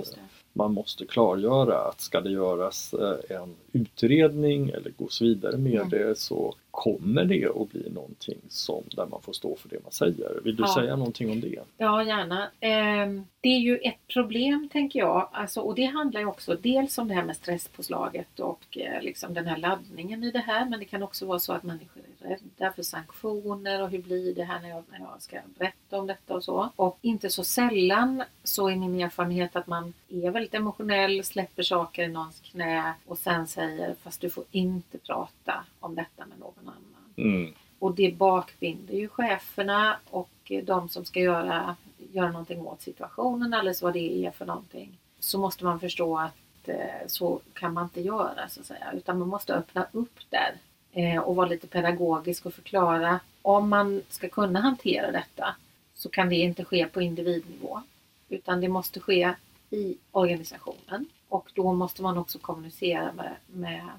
man 0.54 0.74
måste 0.74 1.06
klargöra 1.06 1.78
att 1.78 2.02
ska 2.02 2.22
det 2.22 2.32
göras 2.32 2.94
eh, 2.94 3.38
en 3.38 3.56
utredning 3.72 4.70
eller 4.70 4.92
gås 4.98 5.22
vidare 5.22 5.58
med 5.58 5.74
Mm. 5.74 5.90
det 5.90 6.18
så 6.18 6.56
kommer 6.74 7.26
det 7.26 7.46
att 7.46 7.70
bli 7.72 7.90
någonting 7.90 8.38
som 8.50 8.84
där 8.92 9.06
man 9.06 9.22
får 9.22 9.34
stå 9.34 9.56
för 9.56 9.70
det 9.70 9.84
man 9.84 9.92
säger. 9.92 10.40
Vill 10.44 10.56
du 10.56 10.64
Ja. 10.64 10.74
säga 10.76 10.96
någonting 10.96 11.32
om 11.32 11.42
det? 11.42 11.60
Ja, 11.78 12.04
gärna. 12.04 12.50
Ehm, 12.60 13.26
det 13.42 13.50
är 13.50 13.60
ju 13.60 13.78
ett 13.78 14.08
problem 14.14 14.70
tänker 14.72 15.00
jag. 15.00 15.30
Alltså, 15.32 15.62
och 15.62 15.76
det 15.76 15.86
handlar 15.86 16.22
ju 16.22 16.28
också 16.28 16.56
dels 16.56 16.98
om 16.98 17.08
det 17.08 17.14
här 17.14 17.24
med 17.26 17.36
stresspåslaget 17.36 18.40
och 18.40 18.78
eh, 18.78 19.02
liksom 19.02 19.34
den 19.34 19.46
här 19.48 19.58
laddningen 19.58 20.24
i 20.24 20.32
det 20.32 20.40
här. 20.40 20.66
Men 20.70 20.80
det 20.80 20.86
kan 20.86 21.04
också 21.04 21.26
vara 21.26 21.40
så 21.40 21.54
att 21.54 21.64
människor 21.64 22.02
är 22.22 22.30
rädda 22.30 22.74
för 22.74 22.84
sanktioner 22.84 23.82
och 23.82 23.90
hur 23.90 24.02
blir 24.02 24.36
det 24.36 24.44
här 24.44 24.60
när 24.62 24.70
jag, 24.70 24.84
när 24.92 25.00
jag 25.00 25.22
ska 25.22 25.38
berätta 25.58 26.00
om 26.00 26.08
detta 26.08 26.34
och 26.36 26.44
så. 26.44 26.70
Och 26.76 26.98
inte 27.02 27.30
så 27.30 27.44
sällan 27.44 28.24
så 28.44 28.70
är 28.70 28.76
min 28.76 29.02
erfarenhet 29.02 29.56
att 29.56 29.68
man 29.68 29.94
är 30.10 30.32
väldigt 30.32 30.54
emotionell, 30.54 31.24
släpper 31.24 31.64
saker 31.64 32.04
i 32.04 32.08
någons 32.08 32.40
knä 32.40 32.94
och 33.06 33.18
sen 33.18 33.48
säger 33.48 33.96
fast 34.04 34.22
du 34.22 34.30
får 34.30 34.44
inte 34.52 34.98
prata 34.98 35.66
om 35.80 35.96
detta 35.96 36.26
med 36.26 36.40
någon. 36.40 36.54
Mm. 37.16 37.54
Och 37.80 37.96
det 37.96 38.18
bakbinder 38.18 38.94
ju 38.94 39.08
cheferna 39.08 40.00
och 40.10 40.52
de 40.64 40.90
som 40.90 41.06
ska 41.06 41.20
göra, 41.20 41.76
göra 42.12 42.32
någonting 42.32 42.62
åt 42.68 42.82
situationen, 42.82 43.54
alldeles 43.54 43.82
vad 43.82 43.94
det 43.94 44.26
är 44.26 44.32
för 44.32 44.46
någonting. 44.46 44.98
Så 45.20 45.40
måste 45.40 45.64
man 45.64 45.80
förstå 45.80 46.18
att 46.18 46.70
eh, 46.70 47.08
så 47.08 47.40
kan 47.54 47.74
man 47.74 47.84
inte 47.84 48.02
göra 48.02 48.50
så 48.50 48.60
att 48.60 48.66
säga. 48.66 48.92
Utan 48.94 49.20
man 49.20 49.28
måste 49.28 49.54
öppna 49.54 49.88
upp 49.92 50.20
där 50.30 50.54
eh, 50.92 51.22
och 51.22 51.36
vara 51.36 51.48
lite 51.48 51.68
pedagogisk 51.68 52.46
och 52.46 52.54
förklara. 52.54 53.20
Om 53.42 53.70
man 53.70 54.02
ska 54.10 54.30
kunna 54.30 54.60
hantera 54.60 55.12
detta 55.12 55.56
så 55.94 56.10
kan 56.10 56.30
det 56.30 56.36
inte 56.36 56.66
ske 56.66 56.86
på 56.86 57.02
individnivå. 57.02 57.82
Utan 58.30 58.62
det 58.62 58.68
måste 58.68 59.00
ske 59.00 59.34
i 59.70 59.98
organisationen. 60.12 61.06
Och 61.30 61.52
då 61.56 61.74
måste 61.74 62.02
man 62.02 62.18
också 62.18 62.40
kommunicera 62.40 63.14
med, 63.14 63.36
med 63.48 63.90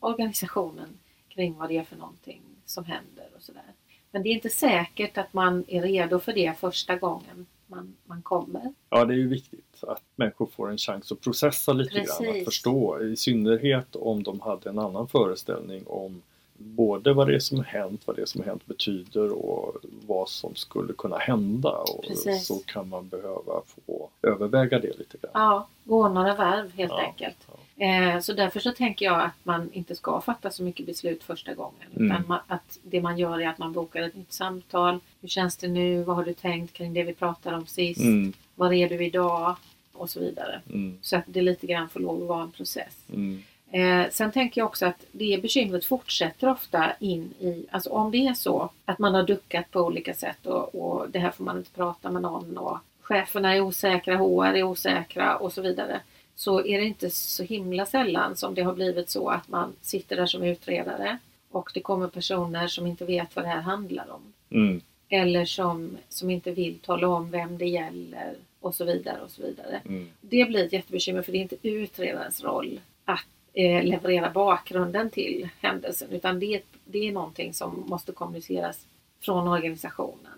organisationen 0.00 0.98
kring 1.28 1.54
vad 1.54 1.68
det 1.68 1.78
är 1.78 1.84
för 1.84 1.96
någonting 1.96 2.40
som 2.70 2.84
händer 2.84 3.28
och 3.36 3.42
sådär. 3.42 3.62
Men 4.10 4.22
det 4.22 4.28
är 4.28 4.32
inte 4.32 4.48
säkert 4.48 5.18
att 5.18 5.32
man 5.32 5.64
är 5.68 5.82
redo 5.82 6.18
för 6.18 6.32
det 6.32 6.58
första 6.58 6.96
gången 6.96 7.46
man, 7.66 7.96
man 8.04 8.22
kommer. 8.22 8.72
Ja, 8.90 9.04
det 9.04 9.14
är 9.14 9.18
ju 9.18 9.28
viktigt 9.28 9.64
att 9.80 10.02
människor 10.16 10.46
får 10.46 10.70
en 10.70 10.78
chans 10.78 11.12
att 11.12 11.20
processa 11.20 11.72
lite 11.72 11.94
grann, 11.94 12.04
Precis. 12.06 12.38
att 12.38 12.44
förstå. 12.44 13.02
I 13.02 13.16
synnerhet 13.16 13.96
om 13.96 14.22
de 14.22 14.40
hade 14.40 14.70
en 14.70 14.78
annan 14.78 15.08
föreställning 15.08 15.86
om 15.86 16.22
både 16.60 17.12
vad 17.12 17.26
det 17.28 17.34
är 17.34 17.38
som 17.38 17.56
har 17.58 17.64
hänt, 17.64 18.02
vad 18.06 18.16
det 18.16 18.22
är 18.22 18.26
som 18.26 18.42
hänt 18.42 18.66
betyder 18.66 19.32
och 19.32 19.76
vad 20.06 20.28
som 20.28 20.54
skulle 20.54 20.92
kunna 20.92 21.18
hända. 21.18 21.70
Och 21.70 22.04
Precis. 22.04 22.46
så 22.46 22.54
kan 22.58 22.88
man 22.88 23.08
behöva 23.08 23.62
få 23.86 24.08
överväga 24.22 24.78
det 24.78 24.98
lite 24.98 25.18
grann. 25.18 25.30
Ja, 25.34 25.68
gå 25.84 26.08
några 26.08 26.34
varv 26.34 26.72
helt 26.72 26.92
Ja, 26.92 27.00
enkelt. 27.00 27.47
Eh, 27.78 28.20
så 28.20 28.32
därför 28.32 28.60
så 28.60 28.72
tänker 28.72 29.04
jag 29.06 29.20
att 29.22 29.32
man 29.44 29.70
inte 29.72 29.94
ska 29.96 30.20
fatta 30.20 30.50
så 30.50 30.62
mycket 30.62 30.86
beslut 30.86 31.22
första 31.24 31.54
gången. 31.54 31.88
Mm. 31.96 32.06
Utan 32.12 32.24
man, 32.28 32.38
att 32.46 32.78
det 32.82 33.00
man 33.00 33.18
gör 33.18 33.40
är 33.40 33.48
att 33.48 33.58
man 33.58 33.72
bokar 33.72 34.02
ett 34.02 34.14
nytt 34.16 34.32
samtal. 34.32 34.98
Hur 35.20 35.28
känns 35.28 35.56
det 35.56 35.68
nu? 35.68 36.02
Vad 36.02 36.16
har 36.16 36.24
du 36.24 36.34
tänkt 36.34 36.72
kring 36.72 36.94
det 36.94 37.02
vi 37.02 37.14
pratade 37.14 37.56
om 37.56 37.66
sist? 37.66 38.00
Mm, 38.00 38.32
Var 38.54 38.72
är 38.72 38.88
du 38.88 39.04
idag? 39.06 39.56
Och 39.92 40.10
så 40.10 40.20
vidare. 40.20 40.60
mm, 40.68 40.98
Så 41.02 41.16
att 41.16 41.24
det 41.26 41.42
lite 41.42 41.66
grann 41.66 41.88
får 41.88 42.00
lov 42.00 42.22
att 42.22 42.28
vara 42.28 42.42
en 42.42 42.50
process. 42.52 42.96
mm, 43.12 43.42
Eh, 43.70 44.06
sen 44.10 44.32
tänker 44.32 44.60
jag 44.60 44.66
också 44.66 44.86
att 44.86 45.04
det 45.12 45.42
bekymret 45.42 45.84
fortsätter 45.84 46.48
ofta 46.50 46.92
in 47.00 47.34
i, 47.40 47.66
alltså 47.70 47.90
om 47.90 48.10
det 48.10 48.26
är 48.26 48.34
så 48.34 48.70
att 48.84 48.98
man 48.98 49.14
har 49.14 49.22
duckat 49.22 49.70
på 49.70 49.80
olika 49.80 50.14
sätt 50.14 50.46
och, 50.46 50.74
och 50.74 51.10
det 51.10 51.18
här 51.18 51.30
får 51.30 51.44
man 51.44 51.58
inte 51.58 51.70
prata 51.70 52.10
med 52.10 52.22
någon 52.22 52.58
och 52.58 52.78
cheferna 53.02 53.54
är 53.56 53.60
osäkra, 53.60 54.16
HR 54.16 54.44
är 54.56 54.62
osäkra 54.62 55.36
och 55.36 55.52
så 55.52 55.62
vidare. 55.62 56.00
Så 56.38 56.64
är 56.66 56.78
det 56.80 56.84
inte 56.86 57.10
så 57.10 57.42
himla 57.42 57.86
sällan 57.86 58.36
som 58.36 58.54
det 58.54 58.62
har 58.62 58.74
blivit 58.74 59.10
så 59.10 59.28
att 59.28 59.48
man 59.48 59.72
sitter 59.80 60.16
där 60.16 60.26
som 60.26 60.42
utredare 60.42 61.18
och 61.50 61.70
det 61.74 61.80
kommer 61.80 62.08
personer 62.08 62.66
som 62.68 62.86
inte 62.86 63.04
vet 63.04 63.36
vad 63.36 63.44
det 63.44 63.48
här 63.48 63.60
handlar 63.60 64.10
om. 64.10 64.32
mm, 64.50 64.80
Eller 65.08 65.44
som, 65.44 65.96
som 66.08 66.30
inte 66.30 66.50
vill 66.50 66.78
tala 66.78 67.08
om 67.08 67.30
vem 67.30 67.58
det 67.58 67.66
gäller 67.68 68.34
och 68.60 68.74
så 68.74 68.84
vidare 68.84 69.20
och 69.24 69.30
så 69.30 69.42
vidare. 69.42 69.80
mm. 69.84 70.08
Det 70.20 70.44
blir 70.44 70.64
ett 70.64 70.72
jättebekymmer 70.72 71.22
för 71.22 71.32
det 71.32 71.38
är 71.38 71.42
inte 71.42 71.68
utredarens 71.68 72.44
roll 72.44 72.80
att 73.04 73.26
eh, 73.52 73.82
leverera 73.84 74.30
bakgrunden 74.30 75.10
till 75.10 75.48
händelsen 75.60 76.08
utan 76.10 76.40
det, 76.40 76.60
det 76.84 77.08
är 77.08 77.12
någonting 77.12 77.54
som 77.54 77.84
måste 77.88 78.12
kommuniceras 78.12 78.86
från 79.20 79.48
organisationen. 79.48 80.32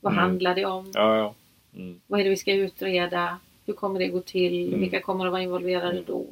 Vad 0.00 0.12
Mm. 0.12 0.24
handlar 0.24 0.54
det 0.54 0.64
om? 0.64 0.90
Ja, 0.94 1.16
ja. 1.16 1.34
Mm, 1.76 2.00
Vad 2.06 2.20
är 2.20 2.24
det 2.24 2.30
vi 2.30 2.36
ska 2.36 2.52
utreda? 2.52 3.38
Hur 3.70 3.74
kommer 3.76 3.98
det 3.98 4.08
gå 4.08 4.20
till? 4.20 4.68
Mm. 4.68 4.80
Vilka 4.80 5.00
kommer 5.00 5.26
att 5.26 5.32
vara 5.32 5.42
involverade 5.42 5.90
Mm. 5.92 6.04
då? 6.06 6.26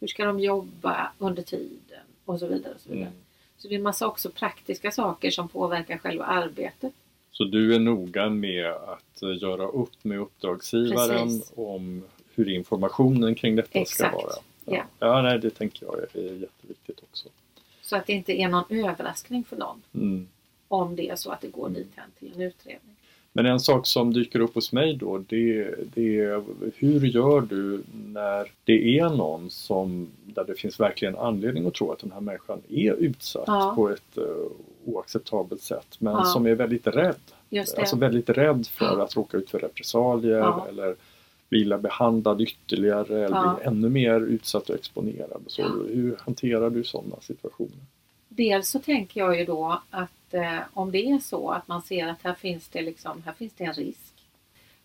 Hur 0.00 0.06
ska 0.06 0.24
de 0.24 0.40
jobba 0.40 1.12
under 1.18 1.42
tiden? 1.42 2.00
Och 2.24 2.38
så 2.38 2.46
vidare. 2.46 2.74
Och 2.74 2.80
så 2.80 2.88
vidare. 2.88 3.06
Mm. 3.06 3.18
Så 3.58 3.68
det 3.68 3.74
är 3.74 3.76
en 3.76 3.82
massa 3.82 4.06
också 4.06 4.30
praktiska 4.30 4.90
saker 4.90 5.30
som 5.30 5.48
påverkar 5.48 5.98
själva 5.98 6.24
arbetet. 6.24 6.92
Så 7.32 7.44
du 7.44 7.74
är 7.74 7.78
noga 7.78 8.28
med 8.28 8.66
att 8.66 9.40
göra 9.42 9.66
upp 9.68 10.04
med 10.04 10.20
uppdragsgivaren 10.20 11.28
Precis. 11.28 11.52
om 11.56 12.04
hur 12.34 12.48
informationen 12.48 13.34
kring 13.34 13.56
detta 13.56 13.78
Exakt, 13.78 14.10
ska 14.14 14.22
vara? 14.22 14.32
ja. 14.64 14.84
ja, 14.98 15.22
nej, 15.22 15.38
det 15.38 15.50
tänker 15.50 15.86
jag 15.86 15.98
är 15.98 16.32
jätteviktigt 16.32 17.00
också. 17.10 17.28
Så 17.82 17.96
att 17.96 18.06
det 18.06 18.12
inte 18.12 18.32
är 18.40 18.48
någon 18.48 18.64
överraskning 18.88 19.44
för 19.44 19.56
någon 19.56 19.82
Mm. 19.94 20.28
om 20.68 20.96
det 20.96 21.08
är 21.10 21.16
så 21.16 21.30
att 21.30 21.40
det 21.40 21.48
går 21.48 21.68
dithän 21.68 22.10
till 22.18 22.32
en 22.34 22.40
utredning. 22.40 22.96
Men 23.32 23.46
en 23.46 23.60
sak 23.60 23.86
som 23.86 24.12
dyker 24.12 24.40
upp 24.40 24.54
hos 24.54 24.72
mig 24.72 24.96
då 24.96 25.18
det, 25.18 25.74
det 25.94 26.20
är 26.20 26.42
hur 26.76 27.06
gör 27.06 27.40
du 27.40 27.82
när 28.06 28.52
det 28.64 28.98
är 28.98 29.08
någon 29.08 29.50
som 29.50 30.08
där 30.24 30.44
det 30.44 30.54
finns 30.54 30.80
verkligen 30.80 31.16
anledning 31.16 31.66
att 31.66 31.74
tro 31.74 31.92
att 31.92 31.98
den 31.98 32.12
här 32.12 32.20
människan 32.20 32.60
är 32.68 32.92
utsatt 32.94 33.44
Ja. 33.46 33.72
på 33.76 33.88
ett 33.88 34.18
uh, 34.18 34.24
oacceptabelt 34.84 35.62
sätt 35.62 35.96
men 35.98 36.12
Ja. 36.12 36.24
som 36.24 36.46
är 36.46 36.54
väldigt 36.54 36.86
rädd. 36.86 37.16
Alltså 37.78 37.96
väldigt 37.96 38.28
rädd 38.28 38.66
för 38.66 39.00
att 39.02 39.16
råka 39.16 39.36
ut 39.36 39.50
för 39.50 39.58
repressalier 39.58 40.38
Ja. 40.38 40.66
eller 40.68 40.94
bli 41.48 41.60
illa 41.60 41.78
behandlad 41.78 42.40
ytterligare 42.40 43.24
eller 43.24 43.54
bli 43.56 43.64
ännu 43.66 43.88
mer 43.88 44.20
utsatt 44.20 44.68
och 44.70 44.74
exponerad. 44.74 45.42
Så 45.46 45.60
Ja. 45.62 45.68
Hur 45.94 46.16
hanterar 46.20 46.70
du 46.70 46.84
sådana 46.84 47.16
situationer? 47.20 47.78
Dels 48.28 48.68
så 48.68 48.78
tänker 48.78 49.20
jag 49.20 49.38
ju 49.38 49.44
då 49.44 49.80
att 49.90 50.08
eh, 50.34 50.58
om 50.74 50.92
det 50.92 51.10
är 51.10 51.18
så 51.18 51.50
att 51.50 51.68
man 51.68 51.82
ser 51.82 52.06
att 52.06 52.22
här 52.22 52.34
finns 52.34 52.68
det, 52.68 52.82
liksom, 52.82 53.22
här 53.26 53.32
finns 53.32 53.52
det 53.52 53.64
en 53.64 53.72
risk 53.72 54.14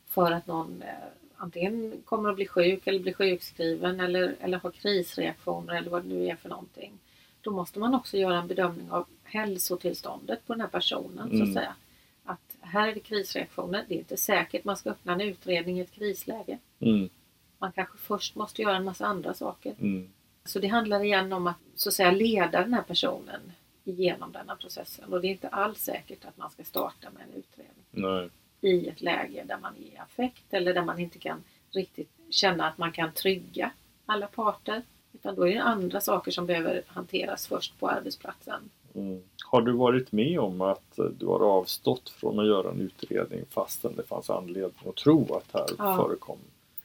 för 0.08 0.32
att 0.32 0.48
någon 0.48 0.82
eh, 0.82 0.90
antingen 1.36 2.02
kommer 2.06 2.30
att 2.30 2.36
bli 2.36 2.48
sjuk 2.48 2.88
eller 2.88 3.00
bli 3.00 3.14
sjukskriven 3.14 4.00
eller, 4.00 4.36
eller 4.40 4.58
har 4.60 4.72
krisreaktioner 4.72 5.74
eller 5.76 5.90
vad 5.92 6.04
det 6.04 6.08
nu 6.10 6.26
är 6.28 6.36
för 6.36 6.50
någonting. 6.50 6.94
Då 7.42 7.52
måste 7.52 7.80
man 7.80 7.96
också 7.96 8.18
göra 8.18 8.38
en 8.38 8.48
bedömning 8.48 8.92
av 8.92 9.06
hälsotillståndet 9.24 10.48
på 10.48 10.54
den 10.54 10.62
här 10.62 10.68
personen. 10.68 11.30
så 11.30 11.36
Mm. 11.36 11.48
att 11.48 11.54
säga. 11.54 11.76
Att 12.24 12.58
här 12.62 12.88
är 12.88 12.94
det 12.94 13.00
krisreaktioner. 13.00 13.86
Det 13.88 13.96
är 13.96 13.98
inte 14.00 14.18
säkert 14.18 14.64
man 14.64 14.78
ska 14.78 14.90
öppna 14.90 15.14
en 15.14 15.22
utredning 15.22 15.78
i 15.78 15.82
ett 15.82 15.92
krisläge. 15.92 16.58
Mm, 16.80 17.10
Man 17.58 17.72
kanske 17.72 17.98
först 17.98 18.36
måste 18.36 18.62
göra 18.62 18.76
en 18.78 18.84
massa 18.84 19.06
andra 19.06 19.34
saker. 19.34 19.76
mm, 19.80 20.10
Så 20.46 20.60
det 20.60 20.68
handlar 20.68 21.04
igen 21.04 21.34
om 21.34 21.48
att 21.48 21.56
så 21.76 21.90
att 21.90 21.94
säga 21.94 22.12
leda 22.12 22.62
den 22.62 22.74
här 22.74 22.82
personen 22.82 23.52
igenom 23.88 24.32
denna 24.32 24.56
processen. 24.56 25.14
Och 25.14 25.22
det 25.22 25.28
är 25.28 25.32
inte 25.32 25.48
alls 25.48 25.80
säkert 25.80 26.26
att 26.26 26.38
man 26.38 26.52
ska 26.52 26.64
starta 26.64 27.10
med 27.10 27.24
en 27.24 27.34
utredning 27.40 27.86
nej. 27.92 28.30
i 28.62 28.88
ett 28.88 29.02
läge 29.02 29.44
där 29.44 29.58
man 29.58 29.76
är 29.76 29.80
i 29.80 29.98
affekt 29.98 30.54
eller 30.54 30.74
där 30.74 30.86
man 30.86 31.00
inte 31.00 31.20
kan 31.20 31.44
riktigt 31.72 32.10
känna 32.30 32.68
att 32.68 32.78
man 32.78 32.92
kan 32.92 33.12
trygga 33.12 33.72
alla 34.06 34.28
parter. 34.28 34.82
Utan 35.14 35.36
då 35.36 35.48
är 35.48 35.54
det 35.54 35.64
andra 35.64 36.02
saker 36.02 36.32
som 36.32 36.46
behöver 36.46 36.84
hanteras 36.88 37.48
först 37.48 37.80
på 37.80 37.90
arbetsplatsen. 37.90 38.70
Mm. 38.96 39.22
Har 39.46 39.62
du 39.62 39.72
varit 39.72 40.12
med 40.12 40.40
om 40.40 40.62
att 40.62 41.00
du 41.20 41.26
har 41.26 41.40
avstått 41.40 42.10
från 42.10 42.40
att 42.40 42.48
göra 42.48 42.72
en 42.72 42.82
utredning 42.82 43.46
fastän 43.50 43.96
det 43.96 44.04
fanns 44.04 44.30
anledning 44.30 44.90
att 44.90 44.96
tro 44.96 45.36
att 45.36 45.54
här 45.54 45.66
Ja. 45.78 45.98
förekom? 45.98 46.38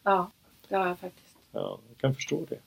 Ja, 0.02 0.30
det 0.68 0.76
har 0.76 0.86
jag 0.86 0.98
faktiskt. 0.98 1.36
Ja, 1.52 1.78
jag 1.88 1.98
kan 1.98 2.14
förstå 2.14 2.46
det. 2.48 2.58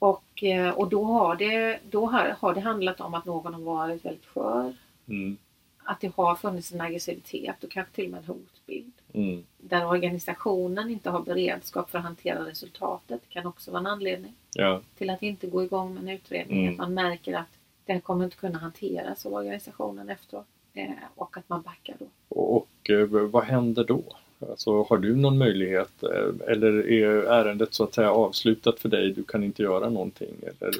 Och, 0.00 0.42
eh, 0.44 0.70
och 0.70 0.88
då, 0.88 1.04
har 1.04 1.36
det, 1.36 1.78
då 1.90 2.06
har, 2.06 2.36
har 2.38 2.54
det 2.54 2.60
handlat 2.60 3.00
om 3.00 3.14
att 3.14 3.24
någon 3.24 3.54
har 3.54 3.60
varit 3.60 4.04
väldigt 4.04 4.26
skör. 4.26 4.74
Mm, 5.08 5.36
Att 5.84 6.00
det 6.00 6.12
har 6.16 6.34
funnits 6.34 6.72
en 6.72 6.80
aggressivitet 6.80 7.64
och 7.64 7.70
kanske 7.70 7.94
till 7.94 8.04
och 8.04 8.10
med 8.10 8.18
en 8.18 8.26
hotbild. 8.26 8.92
mm, 9.12 9.44
där 9.58 9.86
organisationen 9.86 10.90
inte 10.90 11.10
har 11.10 11.20
beredskap 11.20 11.90
för 11.90 11.98
att 11.98 12.04
hantera 12.04 12.46
resultatet 12.46 13.28
kan 13.28 13.46
också 13.46 13.70
vara 13.70 13.80
en 13.80 13.86
anledning 13.86 14.34
ja, 14.54 14.80
till 14.98 15.10
att 15.10 15.22
inte 15.22 15.46
gå 15.46 15.62
igång 15.62 15.94
med 15.94 16.02
en 16.02 16.08
utredning. 16.08 16.60
Mm. 16.66 16.72
Att 16.72 16.78
man 16.78 16.94
märker 16.94 17.34
att 17.34 17.58
det 17.84 18.00
kommer 18.00 18.24
inte 18.24 18.36
kunna 18.36 18.58
hanteras 18.58 19.26
av 19.26 19.34
organisationen 19.34 20.08
efteråt 20.08 20.46
eh, 20.74 20.90
och 21.14 21.36
att 21.36 21.48
man 21.48 21.62
backar 21.62 21.96
då. 21.98 22.06
och, 22.28 22.56
och 22.56 22.90
eh, 22.90 23.06
vad 23.06 23.44
händer 23.44 23.84
då? 23.84 24.02
Alltså, 24.48 24.82
har 24.82 24.98
du 24.98 25.16
någon 25.16 25.38
möjlighet 25.38 26.02
eh, 26.02 26.52
eller 26.52 26.88
är 26.90 27.06
ärendet 27.24 27.74
så 27.74 27.84
att 27.84 27.94
säga 27.94 28.10
avslutat 28.12 28.80
för 28.80 28.88
dig? 28.88 29.10
Du 29.12 29.22
kan 29.22 29.44
inte 29.44 29.62
göra 29.62 29.88
någonting 29.88 30.34
eller 30.42 30.72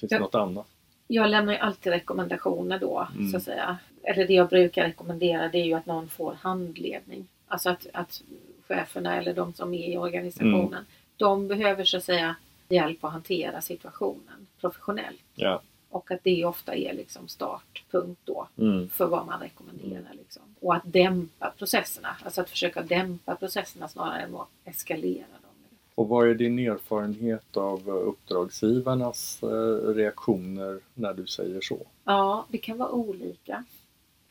finns 0.00 0.10
det 0.10 0.18
något 0.18 0.34
annat? 0.34 0.66
Jag 1.06 1.30
lämnar 1.30 1.52
ju 1.52 1.58
alltid 1.58 1.92
rekommendationer 1.92 2.78
då 2.78 3.08
Mm. 3.14 3.30
så 3.30 3.36
att 3.36 3.42
säga. 3.42 3.78
Eller 4.02 4.26
det 4.26 4.34
jag 4.34 4.48
brukar 4.48 4.84
rekommendera 4.84 5.48
det 5.48 5.58
är 5.58 5.64
ju 5.64 5.74
att 5.74 5.86
någon 5.86 6.08
får 6.08 6.34
handledning. 6.40 7.26
Alltså 7.48 7.70
att, 7.70 7.86
att 7.92 8.22
cheferna 8.68 9.16
eller 9.16 9.34
de 9.34 9.52
som 9.52 9.74
är 9.74 9.88
i 9.88 9.96
organisationen 9.98 10.66
Mm. 10.72 10.84
de 11.16 11.48
behöver 11.48 11.84
så 11.84 11.96
att 11.96 12.04
säga 12.04 12.36
hjälp 12.68 13.04
att 13.04 13.12
hantera 13.12 13.60
situationen 13.60 14.46
professionellt. 14.60 15.20
Ja. 15.34 15.62
Och 15.90 16.10
att 16.10 16.20
det 16.24 16.44
ofta 16.44 16.74
är 16.74 16.92
liksom 16.94 17.28
startpunkt 17.28 18.20
då 18.24 18.48
Mm, 18.58 18.88
för 18.88 19.06
vad 19.06 19.26
man 19.26 19.40
rekommenderar. 19.40 20.14
Liksom. 20.14 20.42
Och 20.60 20.74
att 20.74 20.82
dämpa 20.84 21.50
processerna, 21.58 22.16
alltså 22.24 22.40
att 22.40 22.50
försöka 22.50 22.82
dämpa 22.82 23.34
processerna 23.36 23.88
snarare 23.88 24.20
än 24.22 24.34
att 24.36 24.48
eskalera 24.64 25.18
dem. 25.42 25.50
Och 25.94 26.08
vad 26.08 26.28
är 26.28 26.34
din 26.34 26.58
erfarenhet 26.58 27.56
av 27.56 27.88
eh, 27.88 27.94
uppdragsgivarnas 27.94 29.42
eh, 29.42 29.48
reaktioner 29.94 30.80
när 30.94 31.14
du 31.14 31.26
säger 31.26 31.60
så? 31.60 31.78
Ja, 32.04 32.46
det 32.48 32.58
kan 32.58 32.78
vara 32.78 32.90
olika 32.90 33.64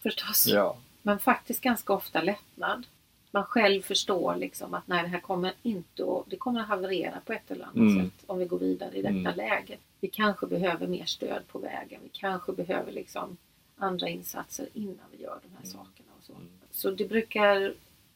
förstås. 0.03 0.47
Ja, 0.47 0.77
Men 1.01 1.19
faktiskt 1.19 1.61
ganska 1.61 1.93
ofta 1.93 2.21
lättnad. 2.21 2.85
Man 3.31 3.43
själv 3.43 3.81
förstår 3.81 4.35
liksom 4.35 4.73
att 4.73 4.87
nej, 4.87 5.03
det 5.03 5.09
här 5.09 5.19
kommer 5.19 5.53
inte 5.63 6.03
att, 6.03 6.29
det 6.29 6.35
kommer 6.37 6.59
att 6.61 6.67
haverera 6.67 7.19
på 7.25 7.33
ett 7.33 7.51
eller 7.51 7.63
annat 7.63 7.75
Mm. 7.75 8.03
sätt 8.05 8.23
om 8.27 8.39
vi 8.39 8.45
går 8.45 8.57
vidare 8.59 8.95
i 8.95 9.01
detta 9.01 9.13
Mm. 9.15 9.35
läge. 9.35 9.77
Vi 9.99 10.07
kanske 10.07 10.47
behöver 10.47 10.87
mer 10.87 11.05
stöd 11.05 11.47
på 11.47 11.59
vägen. 11.59 11.99
Vi 12.03 12.09
kanske 12.13 12.51
behöver 12.53 12.91
liksom 12.91 13.37
andra 13.77 14.09
insatser 14.09 14.69
innan 14.73 15.05
vi 15.11 15.23
gör 15.23 15.39
de 15.43 15.49
här 15.49 15.63
Mm. 15.63 15.71
sakerna. 15.71 16.09
Och 16.19 16.23
så. 16.25 16.33
Mm. 16.33 16.47
så 16.71 16.91
det 16.91 17.05
brukar 17.09 17.73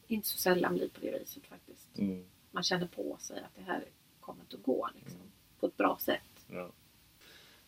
inte 0.08 0.28
så 0.28 0.38
sällan 0.38 0.74
bli 0.74 0.88
på 0.88 1.00
det 1.00 1.18
viset 1.18 1.42
faktiskt. 1.46 1.98
mm, 1.98 2.24
Man 2.50 2.62
känner 2.62 2.86
på 2.86 3.16
sig 3.20 3.36
att 3.38 3.56
det 3.56 3.62
här 3.72 3.84
kommer 4.20 4.40
inte 4.42 4.56
att 4.56 4.62
gå 4.62 4.88
liksom, 4.94 5.16
Mm. 5.18 5.30
på 5.60 5.66
ett 5.66 5.76
bra 5.76 5.98
sätt. 6.00 6.20
ja. 6.50 6.68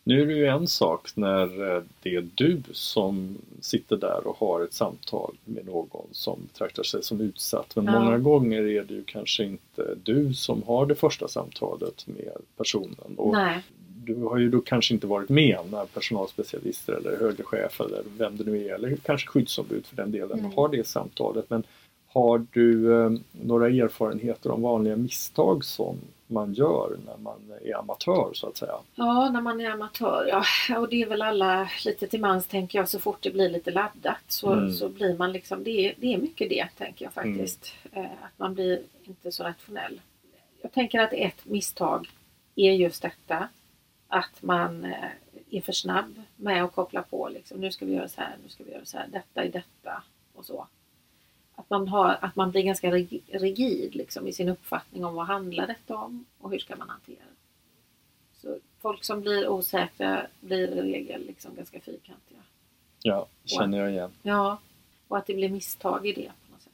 Nu 0.07 0.21
är 0.21 0.25
det 0.25 0.33
ju 0.33 0.45
en 0.47 0.67
sak 0.67 1.15
när 1.15 1.75
eh, 1.77 1.83
det 2.01 2.15
är 2.15 2.29
du 2.35 2.61
som 2.71 3.37
sitter 3.61 3.97
där 3.97 4.27
och 4.27 4.37
har 4.37 4.61
ett 4.63 4.73
samtal 4.73 5.37
med 5.45 5.65
någon 5.65 6.07
som 6.11 6.39
betraktar 6.53 6.83
sig 6.83 7.03
som 7.03 7.21
utsatt. 7.21 7.75
Men 7.75 7.85
Ja. 7.85 7.99
många 7.99 8.17
gånger 8.17 8.61
är 8.67 8.83
det 8.83 8.93
ju 8.93 9.03
kanske 9.03 9.43
inte 9.43 9.95
du 10.03 10.33
som 10.33 10.63
har 10.63 10.85
det 10.85 10.95
första 10.95 11.27
samtalet 11.27 12.07
med 12.07 12.37
personen. 12.57 13.15
Och 13.17 13.31
Nej, 13.33 13.63
du 14.05 14.15
har 14.23 14.37
ju 14.37 14.49
då 14.49 14.61
kanske 14.61 14.93
inte 14.93 15.07
varit 15.07 15.29
med 15.29 15.57
när 15.71 15.85
personalspecialister 15.85 16.93
eller 16.93 17.17
högre 17.17 17.43
chef 17.43 17.81
eller 17.81 18.03
vem 18.17 18.37
det 18.37 18.43
nu 18.43 18.65
är, 18.67 18.73
eller 18.73 18.95
kanske 18.95 19.27
skyddsombud 19.27 19.85
för 19.85 19.95
den 19.95 20.11
delen, 20.11 20.39
Mm. 20.39 20.51
har 20.55 20.69
det 20.69 20.87
samtalet. 20.87 21.49
Men 21.49 21.63
har 22.07 22.45
du 22.51 23.01
eh, 23.03 23.11
några 23.31 23.67
erfarenheter 23.67 24.51
om 24.51 24.61
vanliga 24.61 24.95
misstag 24.95 25.65
som 25.65 25.97
man 26.27 26.53
gör 26.53 26.97
när 27.05 27.17
man 27.17 27.39
är 27.65 27.75
amatör 27.79 28.29
så 28.33 28.47
att 28.47 28.57
säga? 28.57 28.75
Ja, 28.95 29.29
när 29.29 29.41
man 29.41 29.61
är 29.61 29.69
amatör, 29.69 30.25
ja. 30.29 30.43
Och 30.79 30.89
det 30.89 31.01
är 31.01 31.05
väl 31.07 31.21
alla 31.21 31.69
lite 31.85 32.07
till 32.07 32.19
mans 32.21 32.47
tänker 32.47 32.79
jag, 32.79 32.89
så 32.89 32.99
fort 32.99 33.17
det 33.21 33.31
blir 33.31 33.49
lite 33.49 33.71
laddat 33.71 34.17
så, 34.27 34.51
Mm. 34.53 34.71
så 34.73 34.89
blir 34.89 35.17
man 35.17 35.31
liksom, 35.31 35.63
det 35.63 35.69
är, 35.89 35.93
det 35.97 36.13
är 36.13 36.17
mycket 36.17 36.49
det 36.49 36.67
tänker 36.77 37.05
jag 37.05 37.13
faktiskt. 37.13 37.73
Eh, 37.91 38.03
att 38.03 38.37
man 38.37 38.53
blir 38.53 38.81
inte 39.03 39.31
så 39.31 39.43
rationell. 39.43 40.01
Jag 40.61 40.71
tänker 40.71 40.99
att 40.99 41.13
ett 41.13 41.45
misstag 41.45 42.09
är 42.55 42.71
just 42.71 43.01
detta 43.01 43.47
att 44.07 44.41
man 44.41 44.85
eh, 44.85 45.09
är 45.49 45.61
för 45.61 45.71
snabb 45.73 46.21
med 46.35 46.63
att 46.63 46.73
koppla 46.73 47.01
på 47.01 47.29
liksom, 47.29 47.59
nu 47.59 47.71
ska 47.71 47.85
vi 47.85 47.93
göra 47.93 48.07
så 48.07 48.21
här, 48.21 48.35
nu 48.43 48.49
ska 48.49 48.63
vi 48.63 48.71
göra 48.71 48.85
så 48.85 48.97
här, 48.97 49.07
detta 49.07 49.43
är 49.43 49.49
detta 49.51 50.03
och 50.33 50.45
så. 50.45 50.67
Att 51.55 51.69
man, 51.69 51.87
har, 51.87 52.17
att 52.21 52.35
man 52.35 52.51
blir 52.51 52.63
ganska 52.63 52.91
rig- 52.91 53.23
rigid 53.27 53.95
liksom, 53.95 54.27
i 54.27 54.33
sin 54.33 54.49
uppfattning 54.49 55.05
om 55.05 55.15
vad 55.15 55.25
handlar 55.27 55.67
detta 55.67 55.95
om 55.95 56.25
och 56.39 56.51
hur 56.51 56.59
ska 56.59 56.75
man 56.75 56.89
hantera 56.89 57.15
det. 57.15 58.41
Så 58.41 58.57
folk 58.81 59.03
som 59.03 59.21
blir 59.21 59.47
osäkra 59.47 60.27
blir 60.39 60.67
i 60.67 60.81
regel 60.81 61.25
liksom 61.25 61.55
ganska 61.55 61.79
fyrkantiga. 61.79 62.39
Ja, 63.01 63.27
känner 63.45 63.77
jag 63.77 63.91
igen. 63.91 64.11
Ja, 64.21 64.57
och 65.07 65.17
att 65.17 65.25
det 65.25 65.33
blir 65.33 65.49
misstag 65.49 66.07
i 66.07 66.13
det 66.13 66.31
på 66.45 66.51
något 66.51 66.61
sätt. 66.61 66.73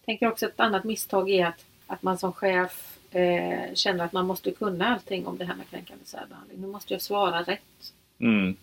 Jag 0.00 0.04
tänker 0.06 0.28
också 0.30 0.46
att 0.46 0.52
ett 0.52 0.60
annat 0.60 0.84
misstag 0.84 1.30
är 1.30 1.46
att, 1.46 1.64
att 1.86 2.02
man 2.02 2.18
som 2.18 2.32
chef 2.32 2.93
eh, 3.14 3.74
känner 3.74 4.04
att 4.04 4.12
man 4.12 4.26
måste 4.26 4.50
kunna 4.50 4.86
allting 4.94 5.26
om 5.26 5.38
det 5.38 5.44
här 5.44 5.54
med 5.54 5.68
kränkande 5.70 6.04
särbehandling. 6.04 6.60
Nu 6.60 6.66
måste 6.66 6.94
jag 6.94 7.02
svara 7.02 7.42
rätt. 7.42 7.92
Mm, 8.18 8.56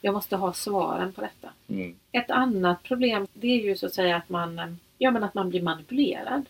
Jag 0.00 0.14
måste 0.14 0.36
ha 0.36 0.52
svaren 0.52 1.12
på 1.12 1.20
detta. 1.20 1.48
mm, 1.68 1.94
Ett 2.12 2.30
annat 2.30 2.82
problem 2.82 3.26
det 3.32 3.46
är 3.48 3.64
ju 3.64 3.76
så 3.76 3.86
att 3.86 3.94
säga 3.94 4.16
att 4.16 4.28
man, 4.28 4.58
eh, 4.58 4.66
ja, 4.98 5.10
men 5.10 5.24
att 5.24 5.34
man 5.34 5.48
blir 5.48 5.62
manipulerad. 5.62 6.42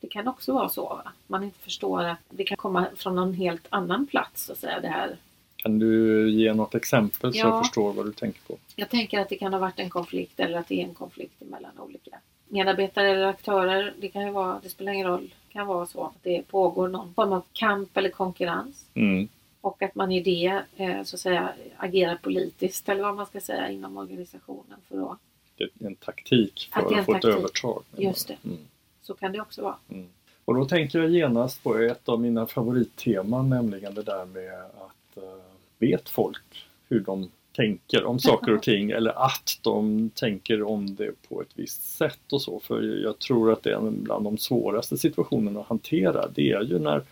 Det 0.00 0.08
kan 0.08 0.28
också 0.28 0.52
vara 0.52 0.68
så. 0.68 0.82
Va? 0.88 1.12
Man 1.26 1.44
inte 1.44 1.58
förstår 1.58 2.04
att 2.04 2.18
det 2.30 2.44
kan 2.44 2.56
komma 2.56 2.86
från 2.96 3.14
någon 3.14 3.34
helt 3.34 3.66
annan 3.70 4.06
plats. 4.06 4.44
Så 4.44 4.52
att 4.52 4.58
säga, 4.58 4.80
det 4.80 4.88
här. 4.88 5.16
Kan 5.56 5.78
du 5.78 6.30
ge 6.30 6.54
något 6.54 6.74
exempel 6.74 7.32
så 7.32 7.38
Ja. 7.38 7.44
jag 7.48 7.64
förstår 7.66 7.92
vad 7.92 8.06
du 8.06 8.12
tänker 8.12 8.40
på? 8.42 8.56
Jag 8.76 8.90
tänker 8.90 9.20
att 9.20 9.28
det 9.28 9.36
kan 9.36 9.52
ha 9.52 9.60
varit 9.60 9.78
en 9.78 9.90
konflikt 9.90 10.40
eller 10.40 10.58
att 10.58 10.68
det 10.68 10.80
är 10.80 10.84
en 10.84 10.94
konflikt 10.94 11.40
mellan 11.50 11.70
olika 11.78 12.10
medarbetare 12.54 13.10
eller 13.10 13.26
aktörer. 13.26 13.94
Det 14.00 14.08
kan 14.08 14.22
ju 14.26 14.30
vara, 14.30 14.60
det 14.62 14.68
spelar 14.68 14.92
ingen 14.92 15.06
roll, 15.06 15.34
det 15.48 15.52
kan 15.52 15.66
vara 15.66 15.86
så 15.86 16.04
att 16.04 16.22
det 16.22 16.42
pågår 16.48 16.88
någon 16.88 17.14
form 17.14 17.32
av 17.32 17.42
kamp 17.52 17.96
eller 17.96 18.08
konkurrens. 18.10 18.86
Mm, 18.94 19.28
Och 19.60 19.82
att 19.82 19.94
man 19.94 20.12
i 20.12 20.20
det 20.22 20.62
eh, 20.76 21.02
så 21.02 21.16
att 21.16 21.20
säga 21.20 21.52
agerar 21.76 22.16
politiskt 22.16 22.88
eller 22.88 23.02
vad 23.02 23.14
man 23.16 23.26
ska 23.26 23.40
säga 23.40 23.70
inom 23.70 23.96
organisationen 23.98 24.78
för 24.88 25.12
att 25.12 25.18
Det 25.56 25.64
är 25.64 25.86
en 25.86 25.94
taktik 25.94 26.70
för 26.72 26.80
Att 26.80 26.86
att, 26.86 27.04
få 27.04 27.14
ett 27.14 27.22
taktik. 27.22 27.38
övertag. 27.38 27.82
Just 27.96 28.28
det. 28.28 28.36
Mm. 28.44 28.58
så 29.02 29.14
kan 29.14 29.32
det 29.32 29.40
också 29.40 29.62
vara. 29.62 29.76
Mm. 29.90 30.08
Och 30.44 30.54
då 30.54 30.64
tänker 30.64 30.98
jag 30.98 31.10
genast 31.10 31.62
på 31.62 31.76
ett 31.78 32.08
av 32.08 32.20
mina 32.20 32.46
favoritteman, 32.46 33.50
nämligen 33.50 33.94
det 33.94 34.02
där 34.02 34.24
med 34.24 34.60
att 34.64 35.22
uh, 35.22 35.40
vet 35.78 36.08
folk 36.08 36.66
hur 36.88 37.00
de 37.00 37.30
tänker 37.56 38.04
om 38.04 38.18
saker 38.18 38.54
och 38.54 38.62
ting 38.62 38.90
eller 38.90 39.26
att 39.26 39.58
de 39.62 40.10
tänker 40.14 40.62
om 40.62 40.94
det 40.94 41.10
på 41.28 41.42
ett 41.42 41.52
visst 41.54 41.84
sätt 41.96 42.32
och 42.32 42.42
så. 42.42 42.60
För 42.60 42.82
jag 42.82 43.18
tror 43.18 43.52
att 43.52 43.62
det 43.62 43.70
är 43.70 43.76
en 43.76 44.02
bland 44.02 44.24
de 44.24 44.38
svåraste 44.38 44.96
situationerna 44.96 45.60
att 45.60 45.66
hantera. 45.66 46.28
Det 46.34 46.50
är 46.50 46.62
ju 46.62 46.78
när 46.78 47.02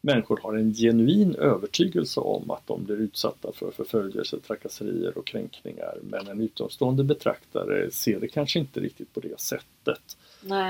människor 0.00 0.40
har 0.42 0.54
en 0.54 0.74
genuin 0.74 1.34
övertygelse 1.34 2.20
om 2.20 2.50
att 2.50 2.66
de 2.66 2.84
blir 2.84 2.96
utsatta 2.96 3.52
för 3.52 3.70
förföljelse, 3.70 4.40
trakasserier 4.46 5.18
och 5.18 5.26
kränkningar. 5.26 5.98
Men 6.02 6.28
en 6.28 6.40
utomstående 6.40 7.04
betraktare 7.04 7.90
ser 7.90 8.20
det 8.20 8.28
kanske 8.28 8.58
inte 8.58 8.80
riktigt 8.80 9.14
på 9.14 9.20
det 9.20 9.40
sättet. 9.40 10.16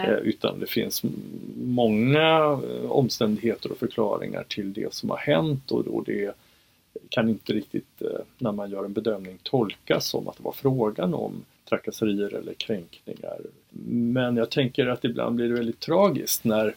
Eh, 0.08 0.14
Utan 0.14 0.60
det 0.60 0.66
finns 0.66 1.02
många 1.56 2.60
eh, 2.68 2.90
omständigheter 2.90 3.72
och 3.72 3.78
förklaringar 3.78 4.44
till 4.48 4.72
det 4.72 4.94
som 4.94 5.10
har 5.10 5.16
hänt 5.16 5.70
och, 5.70 5.86
och 5.86 6.04
det 6.04 6.34
kan 7.08 7.28
inte 7.28 7.52
riktigt, 7.52 8.02
eh, 8.02 8.08
när 8.38 8.52
man 8.52 8.70
gör 8.70 8.84
en 8.84 8.92
bedömning, 8.92 9.38
tolkas 9.42 10.06
som 10.08 10.28
att 10.28 10.36
det 10.36 10.42
var 10.42 10.52
frågan 10.52 11.14
om 11.14 11.44
trakasserier 11.68 12.34
eller 12.34 12.54
kränkningar. 12.54 13.38
Men 13.88 14.36
jag 14.36 14.50
tänker 14.50 14.86
att 14.86 15.04
ibland 15.04 15.36
blir 15.36 15.48
det 15.48 15.54
väldigt 15.54 15.80
tragiskt 15.80 16.44
när, 16.44 16.74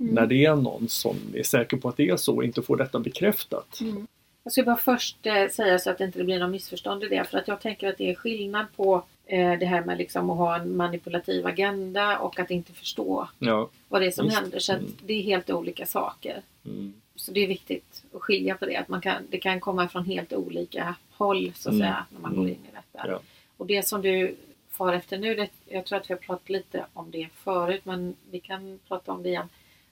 Mm. 0.00 0.14
när 0.14 0.26
det 0.26 0.44
är 0.44 0.56
någon 0.56 0.88
som 0.88 1.16
är 1.34 1.42
säker 1.42 1.76
på 1.76 1.88
att 1.88 1.96
det 1.96 2.08
är 2.08 2.16
så 2.16 2.36
och 2.36 2.44
inte 2.44 2.62
får 2.62 2.76
detta 2.76 2.98
bekräftat. 2.98 3.80
Mm. 3.80 4.06
Jag 4.42 4.52
ska 4.52 4.62
bara 4.62 4.76
först 4.76 5.26
eh, 5.26 5.48
säga 5.48 5.78
så 5.78 5.90
att 5.90 5.98
det 5.98 6.04
inte 6.04 6.24
blir 6.24 6.38
någon 6.38 6.50
missförstånd 6.50 7.04
i 7.04 7.08
det. 7.08 7.24
För 7.30 7.38
att 7.38 7.48
jag 7.48 7.60
tänker 7.60 7.88
att 7.88 7.98
det 7.98 8.10
är 8.10 8.14
skillnad 8.14 8.66
på 8.76 9.04
eh, 9.26 9.58
det 9.58 9.66
här 9.66 9.84
med 9.84 9.98
liksom 9.98 10.30
att 10.30 10.36
ha 10.38 10.56
en 10.56 10.76
manipulativ 10.76 11.46
agenda 11.46 12.18
och 12.18 12.38
att 12.38 12.50
inte 12.50 12.72
förstå 12.72 13.28
Ja. 13.38 13.70
vad 13.88 14.00
det 14.02 14.06
är 14.06 14.10
som 14.10 14.24
Just. 14.26 14.38
händer. 14.38 14.58
Så 14.58 14.72
Mm. 14.72 14.84
det 15.06 15.12
är 15.14 15.22
helt 15.22 15.50
olika 15.50 15.86
saker. 15.86 16.42
Mm. 16.66 16.92
Så 17.16 17.32
det 17.32 17.40
är 17.40 17.46
viktigt 17.48 18.04
att 18.14 18.22
skilja 18.22 18.54
på 18.56 18.66
det. 18.66 18.76
Att 18.76 18.88
man 18.88 19.00
kan, 19.00 19.22
det 19.30 19.38
kan 19.38 19.60
komma 19.60 19.88
från 19.88 20.04
helt 20.04 20.32
olika 20.32 20.94
håll 21.10 21.52
så 21.54 21.68
att 21.68 21.74
Mm. 21.74 21.86
säga 21.86 22.06
när 22.10 22.20
man 22.20 22.34
går 22.34 22.42
Mm. 22.42 22.52
in 22.54 22.60
i 22.64 22.74
detta. 22.74 23.08
Ja. 23.08 23.20
Och 23.56 23.66
det 23.66 23.86
som 23.88 24.02
du 24.02 24.36
far 24.70 24.92
efter 24.92 25.18
nu, 25.18 25.34
det, 25.34 25.48
jag 25.68 25.84
tror 25.86 25.98
att 25.98 26.10
vi 26.10 26.14
har 26.14 26.20
pratat 26.20 26.48
lite 26.48 26.86
om 26.92 27.10
det 27.10 27.28
förut 27.34 27.84
men 27.84 28.16
vi 28.30 28.40
kan 28.40 28.78
prata 28.88 29.12
om 29.12 29.22
det 29.22 29.28
igen. 29.28 29.48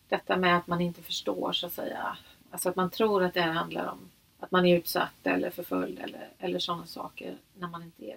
Detta 0.08 0.36
med 0.36 0.56
att 0.56 0.66
man 0.66 0.80
inte 0.80 1.02
förstår 1.02 1.52
så 1.52 1.66
att 1.66 1.72
säga. 1.72 2.16
Alltså 2.50 2.68
att 2.68 2.76
man 2.76 2.90
tror 2.90 3.22
att 3.24 3.34
det 3.34 3.40
handlar 3.42 3.86
om 3.86 3.98
att 4.38 4.50
man 4.50 4.66
är 4.66 4.76
utsatt 4.78 5.14
eller 5.26 5.50
förföljd 5.50 5.98
eller, 5.98 6.28
eller 6.38 6.58
sådana 6.58 6.86
saker 6.86 7.36
när 7.58 7.68
man 7.68 7.82
inte 7.82 8.04
är 8.04 8.16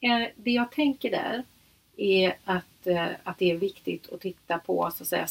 det. 0.00 0.06
Eh, 0.06 0.28
Det 0.36 0.50
jag 0.50 0.70
tänker 0.72 1.10
där 1.10 1.42
är 1.96 2.36
att, 2.44 2.86
eh, 2.86 3.06
att 3.24 3.38
det 3.38 3.50
är 3.50 3.56
viktigt 3.56 4.12
att 4.12 4.20
titta 4.20 4.58
på 4.58 4.90
så 4.94 5.02
att 5.02 5.08
säga, 5.08 5.26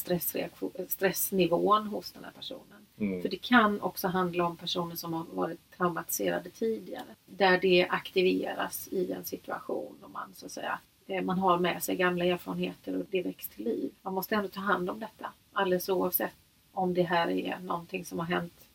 stressnivån 0.88 1.86
hos 1.86 2.12
den 2.12 2.24
här 2.24 2.30
personen. 2.30 2.77
Mm. 3.00 3.22
För 3.22 3.28
det 3.28 3.36
kan 3.36 3.80
också 3.80 4.08
handla 4.08 4.46
om 4.46 4.56
personer 4.56 4.96
som 4.96 5.12
har 5.12 5.24
varit 5.32 5.70
traumatiserade 5.76 6.50
tidigare. 6.50 7.14
Där 7.26 7.58
det 7.58 7.86
aktiveras 7.90 8.88
i 8.90 9.12
en 9.12 9.24
situation 9.24 9.96
och 10.02 10.10
man 10.10 10.34
så 10.34 10.46
att 10.46 10.52
säga 10.52 10.78
eh, 11.06 11.22
man 11.22 11.38
har 11.38 11.58
med 11.58 11.82
sig 11.82 11.96
gamla 11.96 12.24
erfarenheter 12.24 12.98
och 12.98 13.06
det 13.10 13.22
väcks 13.22 13.48
till 13.48 13.64
liv. 13.64 13.90
Man 14.02 14.14
måste 14.14 14.34
ändå 14.34 14.48
ta 14.48 14.60
hand 14.60 14.90
om 14.90 15.00
detta. 15.00 15.32
Alldeles 15.52 15.88
oavsett 15.88 16.34
om 16.72 16.94
det 16.94 17.02
här 17.02 17.30
är 17.30 17.58
någonting 17.58 18.04
som 18.04 18.18
har 18.18 18.26
hänt 18.26 18.68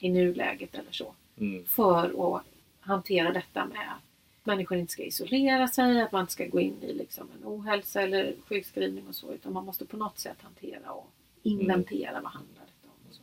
i 0.00 0.08
nuläget 0.08 0.74
eller 0.74 0.92
så. 0.92 1.14
Mm. 1.36 1.64
För 1.64 2.36
att 2.36 2.44
hantera 2.80 3.32
detta 3.32 3.66
med 3.66 3.92
att 3.96 4.02
människor 4.46 4.78
inte 4.78 4.92
ska 4.92 5.02
isolera 5.02 5.68
sig, 5.68 6.02
att 6.02 6.12
man 6.12 6.20
inte 6.20 6.32
ska 6.32 6.46
gå 6.46 6.60
in 6.60 6.82
i 6.82 6.92
liksom 6.92 7.28
en 7.38 7.48
ohälsa 7.48 8.02
eller 8.02 8.36
sjukskrivning 8.48 9.08
och 9.08 9.14
så. 9.14 9.32
Utan 9.32 9.52
man 9.52 9.64
måste 9.64 9.86
på 9.86 9.96
något 9.96 10.18
sätt 10.18 10.36
hantera 10.42 10.92
och 10.92 11.10
inventera 11.42 12.20
vad 12.20 12.32
handlar 12.32 12.62
detta 12.64 12.88
om. 12.88 13.08
Och 13.08 13.14
så. 13.14 13.22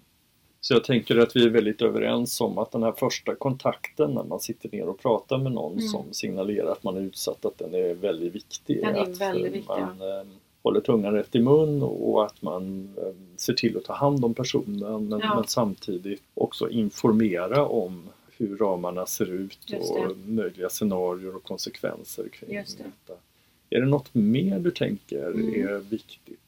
Så 0.68 0.74
jag 0.74 0.84
tänker 0.84 1.18
att 1.18 1.36
vi 1.36 1.46
är 1.46 1.50
väldigt 1.50 1.82
överens 1.82 2.42
om 2.42 2.58
att 2.58 2.72
den 2.72 2.84
här 2.84 2.92
första 2.92 3.36
kontakten 3.36 4.12
när 4.14 4.24
man 4.24 4.40
sitter 4.40 4.70
ner 4.72 4.88
och 4.88 5.00
pratar 5.00 5.38
med 5.38 5.52
någon 5.52 5.72
Mm. 5.72 5.88
som 5.88 6.06
signalerar 6.12 6.72
att 6.72 6.84
man 6.84 6.98
är 6.98 7.02
utsatt, 7.02 7.46
att 7.46 7.58
den 7.58 7.74
är 7.76 7.94
väldigt 7.94 8.36
viktig. 8.36 8.82
Den 8.82 8.96
är 8.96 9.00
att 9.02 9.22
väldigt 9.22 9.46
eh, 9.46 9.52
viktig, 9.54 9.68
man 9.70 10.02
eh, 10.02 10.26
håller 10.64 10.82
tungan 10.82 11.14
rätt 11.14 11.36
i 11.36 11.40
mun 11.40 11.82
och 11.84 12.26
att 12.26 12.42
man 12.42 12.90
eh, 12.98 13.14
ser 13.38 13.54
till 13.54 13.78
att 13.78 13.84
ta 13.84 13.94
hand 13.94 14.26
om 14.26 14.34
personen 14.34 15.08
men, 15.10 15.20
Ja. 15.20 15.36
men 15.36 15.48
samtidigt 15.48 16.22
också 16.34 16.70
informera 16.70 17.66
om 17.68 18.04
hur 18.38 18.58
ramarna 18.58 19.06
ser 19.06 19.30
ut 19.32 19.74
och 19.80 20.18
möjliga 20.26 20.70
scenarier 20.70 21.36
och 21.36 21.44
konsekvenser 21.44 22.30
kring 22.30 22.50
det. 22.50 22.66
detta. 22.78 23.20
Är 23.70 23.80
det 23.80 23.88
något 23.88 24.14
mer 24.14 24.60
du 24.60 24.72
tänker 24.72 25.26
Mm. 25.32 25.68
är 25.68 25.78
viktigt? 25.78 26.40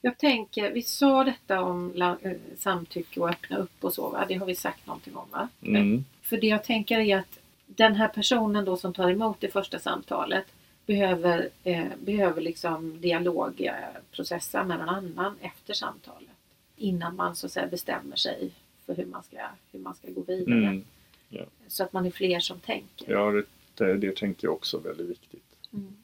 Jag 0.00 0.18
tänker, 0.18 0.70
vi 0.70 0.82
sa 0.82 1.24
detta 1.24 1.62
om 1.62 2.02
eh, 2.22 2.32
samtycke 2.56 3.20
och 3.20 3.28
öppna 3.28 3.56
upp 3.56 3.84
och 3.84 3.94
så, 3.94 4.08
va? 4.08 4.24
det 4.28 4.34
har 4.34 4.46
vi 4.46 4.54
sagt 4.54 4.86
någonting 4.86 5.16
om 5.16 5.30
va? 5.30 5.48
Mm. 5.62 6.04
För 6.22 6.36
det 6.36 6.46
jag 6.46 6.64
tänker 6.64 6.98
är 6.98 7.16
att 7.18 7.38
den 7.66 7.94
här 7.94 8.08
personen 8.08 8.64
då 8.64 8.76
som 8.76 8.92
tar 8.94 9.10
emot 9.10 9.40
det 9.40 9.48
första 9.48 9.78
samtalet 9.78 10.44
behöver, 10.86 11.48
eh, 11.64 11.86
behöver 12.00 12.40
liksom 12.40 13.00
dialogprocessa 13.00 14.64
med 14.64 14.78
någon 14.78 14.88
annan 14.88 15.36
efter 15.40 15.74
samtalet. 15.74 16.28
Innan 16.76 17.16
man 17.16 17.36
så 17.36 17.46
att 17.46 17.52
säga 17.52 17.66
bestämmer 17.66 18.16
sig 18.16 18.50
för 18.86 18.94
hur 18.94 19.06
man 19.06 19.22
ska, 19.22 19.36
hur 19.72 19.80
man 19.80 19.94
ska 19.94 20.10
gå 20.10 20.20
vidare. 20.20 20.68
Mm. 20.68 20.84
Så 21.68 21.84
att 21.84 21.92
man 21.92 22.06
är 22.06 22.10
fler 22.10 22.40
som 22.40 22.60
tänker. 22.60 23.12
Ja, 23.12 23.30
det, 23.30 23.44
det, 23.74 23.96
det 23.96 24.16
tänker 24.16 24.46
jag 24.46 24.54
också 24.54 24.76
är 24.76 24.80
väldigt 24.80 25.10
viktigt. 25.10 25.44
Mm. 25.72 25.96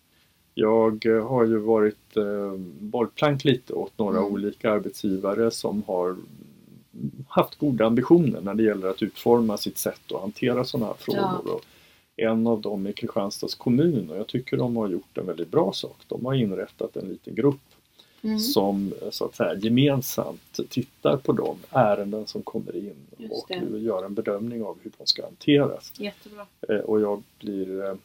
Jag 0.54 1.06
eh, 1.06 1.26
har 1.28 1.44
ju 1.44 1.58
varit 1.58 2.16
eh, 2.16 2.52
bollplank 2.80 3.44
lite 3.44 3.72
åt 3.72 3.98
några 3.98 4.18
Mm. 4.18 4.32
olika 4.32 4.70
arbetsgivare 4.72 5.50
som 5.50 5.82
har 5.86 6.16
haft 7.28 7.54
goda 7.58 7.86
ambitioner 7.86 8.40
när 8.40 8.54
det 8.54 8.62
gäller 8.62 8.88
att 8.88 9.02
utforma 9.02 9.56
sitt 9.56 9.78
sätt 9.78 10.12
att 10.14 10.20
hantera 10.20 10.64
sådana 10.64 10.86
här 10.86 10.94
frågor. 10.98 11.54
Och 11.54 11.64
en 12.16 12.46
av 12.46 12.60
dem 12.60 12.86
är 12.86 12.92
Kristianstads 12.92 13.54
kommun 13.54 14.10
och 14.10 14.16
jag 14.16 14.26
tycker 14.26 14.56
de 14.56 14.76
har 14.76 14.88
gjort 14.88 15.18
en 15.18 15.26
väldigt 15.26 15.50
bra 15.50 15.72
sak. 15.72 15.96
De 16.08 16.24
har 16.26 16.34
inrättat 16.34 16.96
en 16.96 17.08
liten 17.08 17.34
grupp 17.34 17.60
Mm. 18.22 18.38
som 18.38 18.92
eh, 19.02 19.10
så 19.10 19.24
att 19.24 19.34
säga 19.36 19.54
gemensamt 19.54 20.60
tittar 20.68 21.16
på 21.16 21.32
de 21.32 21.56
ärenden 21.70 22.26
som 22.26 22.42
kommer 22.42 22.76
in 22.76 22.94
och 23.30 23.78
gör 23.78 24.04
en 24.04 24.14
bedömning 24.14 24.62
av 24.64 24.78
hur 24.82 24.92
de 24.98 25.06
ska 25.06 25.22
hanteras. 25.24 25.92
Jättebra. 25.98 26.46
Eh, 26.68 26.76
Och 26.76 27.00
jag 27.00 27.22
blir 27.38 27.96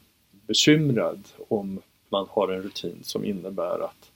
bekymrad 0.47 1.23
om 1.47 1.79
man 2.09 2.27
har 2.29 2.47
en 2.47 2.61
rutin 2.61 2.99
som 3.03 3.25
innebär 3.25 3.79
att 3.79 4.11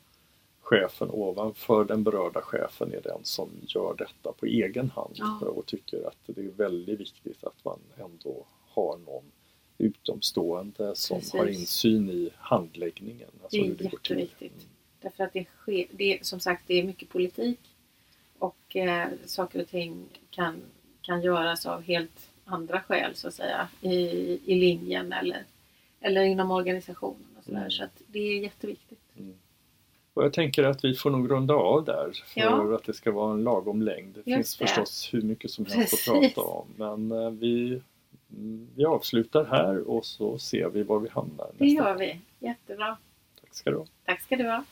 chefen 0.61 1.09
ovanför 1.11 1.85
den 1.85 2.03
berörda 2.03 2.41
chefen 2.41 2.93
är 2.93 3.01
den 3.01 3.19
som 3.23 3.49
gör 3.67 3.95
detta 3.97 4.31
på 4.39 4.45
egen 4.45 4.89
hand 4.89 5.13
Ja. 5.15 5.39
och 5.41 5.65
tycker 5.65 6.07
att 6.07 6.17
det 6.25 6.41
är 6.41 6.49
väldigt 6.51 6.99
viktigt 6.99 7.43
att 7.43 7.65
man 7.65 7.79
ändå 7.97 8.45
har 8.69 8.97
någon 9.05 9.23
utomstående 9.77 10.95
som 10.95 11.17
Precis. 11.19 11.33
har 11.33 11.47
insyn 11.47 12.09
i 12.09 12.29
handläggningen. 12.37 13.29
Alltså 13.43 13.57
Det 13.57 13.63
är 13.63 13.67
hur 13.67 13.75
det 13.75 13.83
går 13.89 13.97
till. 13.97 14.19
jätteviktigt. 14.19 14.67
Därför 15.01 15.23
att 15.23 15.33
det 15.33 15.45
sker, 15.57 15.85
det 15.91 16.19
är, 16.19 16.23
som 16.23 16.39
sagt 16.39 16.63
det 16.67 16.73
är 16.79 16.83
mycket 16.83 17.09
politik 17.09 17.59
och 18.39 18.75
eh, 18.75 19.07
saker 19.25 19.61
och 19.61 19.67
ting 19.67 20.05
kan, 20.29 20.61
kan 21.01 21.21
göras 21.21 21.65
av 21.65 21.81
helt 21.81 22.29
andra 22.45 22.81
skäl 22.81 23.15
så 23.15 23.27
att 23.27 23.33
säga 23.33 23.67
i, 23.81 23.89
i 24.45 24.55
linjen 24.55 25.13
eller, 25.13 25.43
eller 26.01 26.21
inom 26.21 26.51
organisationen. 26.51 27.32
Och 27.43 27.45
så 27.45 27.51
där. 27.51 27.57
Mm. 27.59 27.71
så 27.71 27.83
att 27.83 28.01
det 28.07 28.19
är 28.19 28.39
jätteviktigt. 28.39 28.99
Mm. 29.19 29.33
Och 30.13 30.23
jag 30.23 30.33
tänker 30.33 30.63
att 30.63 30.83
vi 30.85 30.93
får 30.95 31.09
nog 31.09 31.31
runda 31.31 31.53
av 31.53 31.85
där 31.85 32.11
för 32.25 32.41
Ja. 32.41 32.75
att 32.75 32.83
det 32.83 32.93
ska 32.93 33.11
vara 33.11 33.33
en 33.33 33.43
lagom 33.43 33.81
längd. 33.81 34.13
Det 34.25 34.31
Just 34.31 34.37
finns 34.37 34.57
det. 34.57 34.65
förstås 34.67 35.13
hur 35.13 35.21
mycket 35.21 35.51
som 35.51 35.65
helst 35.65 35.93
att 35.93 36.13
prata 36.13 36.41
om. 36.41 36.67
Men 36.75 37.11
eh, 37.11 37.29
vi, 37.29 37.81
mm, 38.31 38.67
vi 38.75 38.85
avslutar 38.85 39.45
här 39.45 39.77
och 39.89 40.05
så 40.05 40.37
ser 40.37 40.69
vi 40.69 40.83
var 40.83 40.99
vi 40.99 41.09
hamnar 41.09 41.51
Det 41.57 41.67
gör 41.67 41.97
vi. 41.97 42.19
Jättebra. 42.39 42.97
Tack 43.41 43.53
ska 43.55 43.69
du 43.71 43.77
ha. 43.77 43.85
Tack 44.05 44.21
ska 44.21 44.35
du 44.35 44.43
ha. 44.49 44.63